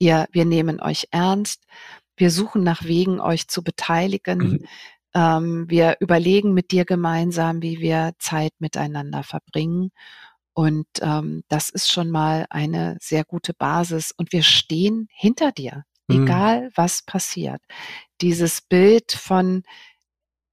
[0.00, 1.62] ihr, wir nehmen euch ernst,
[2.16, 4.38] wir suchen nach Wegen, euch zu beteiligen.
[4.38, 4.66] Mhm.
[5.12, 9.90] Ähm, wir überlegen mit dir gemeinsam, wie wir Zeit miteinander verbringen.
[10.52, 14.12] Und ähm, das ist schon mal eine sehr gute Basis.
[14.16, 16.22] Und wir stehen hinter dir, mhm.
[16.22, 17.62] egal was passiert.
[18.20, 19.62] Dieses Bild von,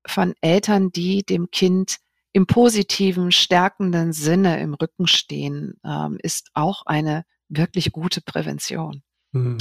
[0.07, 1.97] von Eltern, die dem Kind
[2.31, 9.03] im positiven, stärkenden Sinne im Rücken stehen, ähm, ist auch eine wirklich gute Prävention.
[9.33, 9.57] Hm.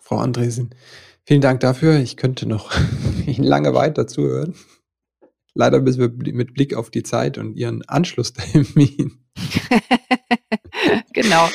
[0.00, 0.70] Frau Andresen,
[1.24, 1.98] vielen Dank dafür.
[1.98, 2.72] Ich könnte noch
[3.26, 4.54] lange weiter zuhören.
[5.54, 9.18] Leider müssen wir mit Blick auf die Zeit und Ihren Anschlusstermin.
[11.12, 11.48] genau.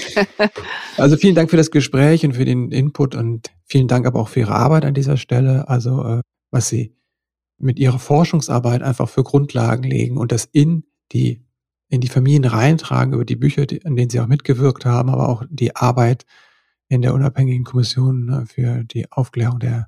[0.98, 4.30] also vielen Dank für das Gespräch und für den Input und vielen Dank aber auch
[4.30, 5.70] für Ihre Arbeit an dieser Stelle.
[5.70, 6.22] Also äh,
[6.52, 6.96] was Sie
[7.58, 11.42] mit Ihrer Forschungsarbeit einfach für Grundlagen legen und das in die
[11.88, 15.44] in die Familien reintragen über die Bücher, an denen Sie auch mitgewirkt haben, aber auch
[15.50, 16.26] die Arbeit
[16.90, 19.88] in der unabhängigen Kommission ne, für die Aufklärung der,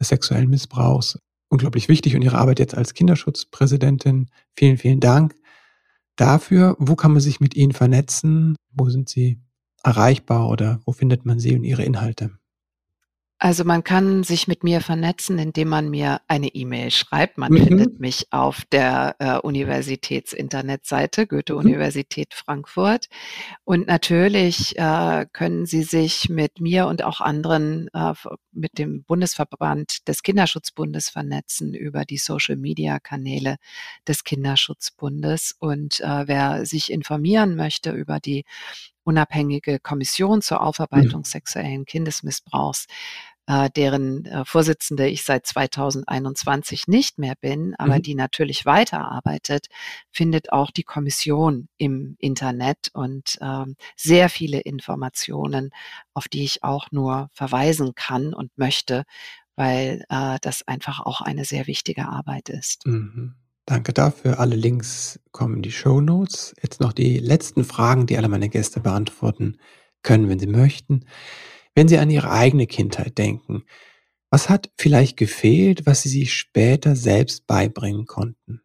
[0.00, 1.18] des sexuellen Missbrauchs.
[1.48, 4.30] Unglaublich wichtig und Ihre Arbeit jetzt als Kinderschutzpräsidentin.
[4.56, 5.34] Vielen, vielen Dank.
[6.16, 8.56] dafür, wo kann man sich mit Ihnen vernetzen?
[8.72, 9.40] Wo sind Sie
[9.82, 12.38] erreichbar oder wo findet man Sie und Ihre Inhalte?
[13.44, 17.38] Also man kann sich mit mir vernetzen, indem man mir eine E-Mail schreibt.
[17.38, 17.66] Man mhm.
[17.66, 22.36] findet mich auf der äh, Universitäts-Internetseite Goethe-Universität mhm.
[22.36, 23.08] Frankfurt.
[23.64, 28.14] Und natürlich äh, können Sie sich mit mir und auch anderen äh,
[28.52, 33.56] mit dem Bundesverband des Kinderschutzbundes vernetzen über die Social-Media-Kanäle
[34.06, 35.56] des Kinderschutzbundes.
[35.58, 38.44] Und äh, wer sich informieren möchte über die
[39.04, 41.24] unabhängige Kommission zur Aufarbeitung mhm.
[41.24, 42.86] sexuellen Kindesmissbrauchs,
[43.46, 48.02] äh, deren äh, Vorsitzende ich seit 2021 nicht mehr bin, aber mhm.
[48.02, 49.66] die natürlich weiterarbeitet,
[50.10, 55.70] findet auch die Kommission im Internet und ähm, sehr viele Informationen,
[56.14, 59.04] auf die ich auch nur verweisen kann und möchte,
[59.56, 62.86] weil äh, das einfach auch eine sehr wichtige Arbeit ist.
[62.86, 63.34] Mhm.
[63.64, 64.40] Danke dafür.
[64.40, 66.54] Alle Links kommen in die Show Notes.
[66.60, 69.58] Jetzt noch die letzten Fragen, die alle meine Gäste beantworten
[70.02, 71.04] können, wenn sie möchten.
[71.74, 73.64] Wenn Sie an Ihre eigene Kindheit denken,
[74.30, 78.62] was hat vielleicht gefehlt, was Sie sich später selbst beibringen konnten?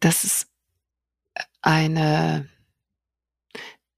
[0.00, 0.48] Das ist
[1.60, 2.48] eine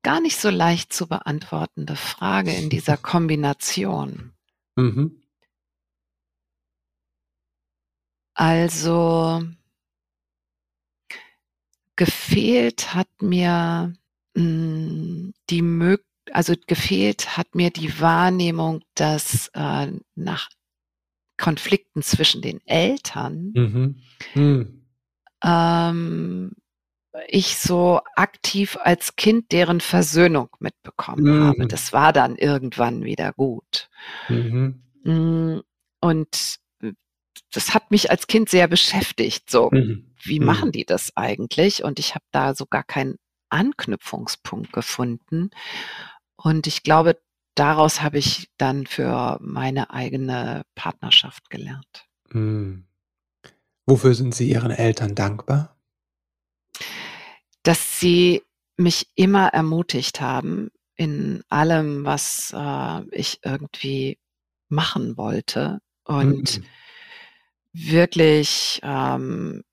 [0.02, 4.32] gar nicht so leicht zu beantwortende Frage in dieser Kombination.
[4.76, 5.22] Mhm.
[8.34, 9.42] Also
[11.96, 13.92] gefehlt hat mir
[14.34, 20.48] mh, hm, die Möglichkeit, also gefehlt hat mir die Wahrnehmung, dass äh, nach
[21.36, 23.96] Konflikten zwischen den Eltern mhm.
[24.34, 24.86] Mhm.
[25.42, 26.52] Ähm,
[27.26, 31.44] ich so aktiv als Kind deren Versöhnung mitbekommen mhm.
[31.44, 31.66] habe.
[31.66, 33.88] Das war dann irgendwann wieder gut.
[34.28, 34.82] Mhm.
[35.04, 35.60] Mm,
[36.00, 36.92] und äh,
[37.52, 39.50] das hat mich als Kind sehr beschäftigt.
[39.50, 40.14] So, mhm.
[40.22, 40.46] wie mhm.
[40.46, 41.82] machen die das eigentlich?
[41.82, 43.16] Und ich habe da so gar keinen
[43.48, 45.50] Anknüpfungspunkt gefunden.
[46.40, 47.20] Und ich glaube,
[47.54, 52.06] daraus habe ich dann für meine eigene Partnerschaft gelernt.
[52.30, 52.86] Mhm.
[53.86, 55.76] Wofür sind Sie Ihren Eltern dankbar?
[57.62, 58.42] Dass sie
[58.76, 64.18] mich immer ermutigt haben in allem, was äh, ich irgendwie
[64.68, 66.64] machen wollte und mhm.
[67.72, 69.64] wirklich ähm,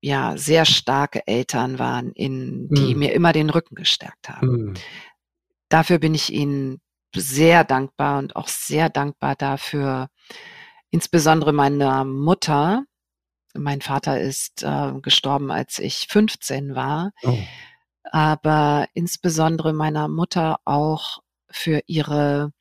[0.00, 3.00] ja sehr starke Eltern waren, in die mhm.
[3.00, 4.48] mir immer den Rücken gestärkt haben.
[4.48, 4.74] Mhm
[5.72, 6.80] dafür bin ich Ihnen
[7.14, 10.08] sehr dankbar und auch sehr dankbar dafür,
[10.90, 12.84] insbesondere meiner Mutter.
[13.54, 17.12] Mein Vater ist äh, gestorben, als ich 15 war.
[17.22, 17.38] Oh.
[18.04, 21.20] Aber insbesondere meiner Mutter auch
[21.50, 22.52] für ihre,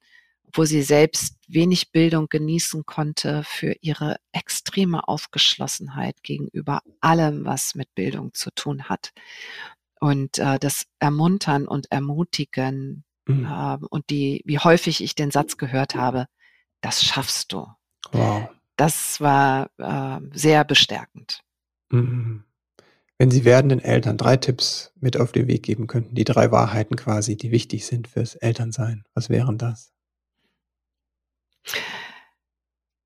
[0.54, 7.94] wo sie selbst wenig Bildung genießen konnte, für ihre extreme Aufgeschlossenheit gegenüber allem, was mit
[7.96, 9.12] Bildung zu tun hat
[10.02, 13.46] und äh, das Ermuntern und Ermutigen mhm.
[13.46, 16.26] äh, und die, wie häufig ich den Satz gehört habe,
[16.82, 17.68] das schaffst du.
[18.12, 18.50] Wow.
[18.76, 21.44] Das war äh, sehr bestärkend.
[21.92, 22.44] Mhm.
[23.20, 26.96] Wenn Sie werdenden Eltern drei Tipps mit auf den Weg geben könnten, die drei Wahrheiten
[26.96, 29.94] quasi, die wichtig sind fürs Elternsein, was wären das?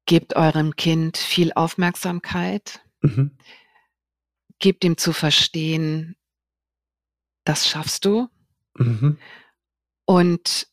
[0.06, 2.80] Gebt eurem Kind viel Aufmerksamkeit.
[3.02, 3.32] Mhm.
[4.60, 6.16] Gebt ihm zu verstehen,
[7.46, 8.28] das schaffst du.
[8.78, 9.18] Mhm.
[10.06, 10.68] Und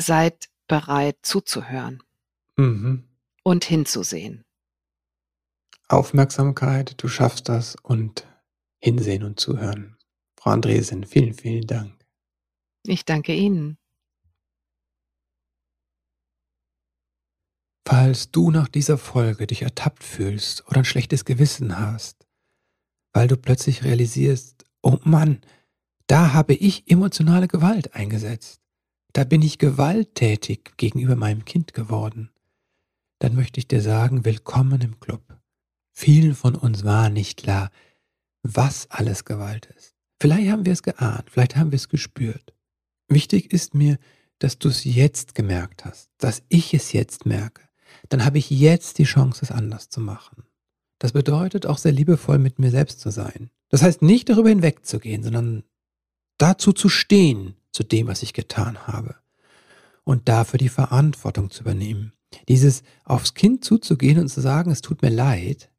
[0.00, 2.02] seid bereit zuzuhören
[2.56, 3.04] mhm.
[3.42, 4.44] und hinzusehen.
[5.88, 8.26] Aufmerksamkeit, du schaffst das und
[8.78, 9.96] hinsehen und zuhören.
[10.38, 11.94] Frau Andresen, vielen, vielen Dank.
[12.86, 13.78] Ich danke Ihnen.
[17.86, 22.26] Falls du nach dieser Folge dich ertappt fühlst oder ein schlechtes Gewissen hast,
[23.12, 25.42] weil du plötzlich realisierst, oh Mann,
[26.06, 28.60] da habe ich emotionale Gewalt eingesetzt.
[29.12, 32.30] Da bin ich gewalttätig gegenüber meinem Kind geworden.
[33.20, 35.22] Dann möchte ich dir sagen, willkommen im Club.
[35.92, 37.70] Vielen von uns war nicht klar,
[38.42, 39.94] was alles Gewalt ist.
[40.20, 42.54] Vielleicht haben wir es geahnt, vielleicht haben wir es gespürt.
[43.08, 43.98] Wichtig ist mir,
[44.38, 47.62] dass du es jetzt gemerkt hast, dass ich es jetzt merke.
[48.08, 50.44] Dann habe ich jetzt die Chance, es anders zu machen.
[50.98, 53.50] Das bedeutet auch sehr liebevoll mit mir selbst zu sein.
[53.68, 55.64] Das heißt nicht darüber hinwegzugehen, sondern
[56.38, 59.16] dazu zu stehen, zu dem, was ich getan habe.
[60.04, 62.12] Und dafür die Verantwortung zu übernehmen.
[62.48, 65.70] Dieses aufs Kind zuzugehen und zu sagen, es tut mir leid.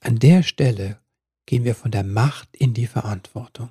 [0.00, 1.00] An der Stelle
[1.46, 3.70] gehen wir von der Macht in die Verantwortung.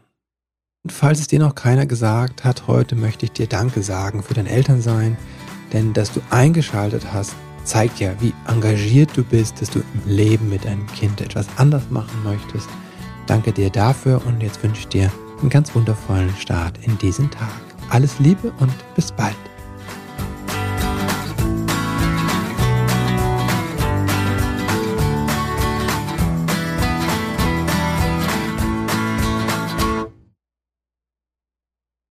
[0.84, 4.34] Und falls es dir noch keiner gesagt hat, heute möchte ich dir Danke sagen für
[4.34, 5.18] dein Elternsein,
[5.74, 10.49] denn dass du eingeschaltet hast, zeigt ja, wie engagiert du bist, dass du im Leben
[10.49, 12.70] mit deinem Kind etwas anders machen möchtest.
[13.28, 15.11] Danke dir dafür und jetzt wünsche ich dir
[15.41, 17.49] einen ganz wundervollen Start in diesen Tag.
[17.89, 19.36] Alles Liebe und bis bald.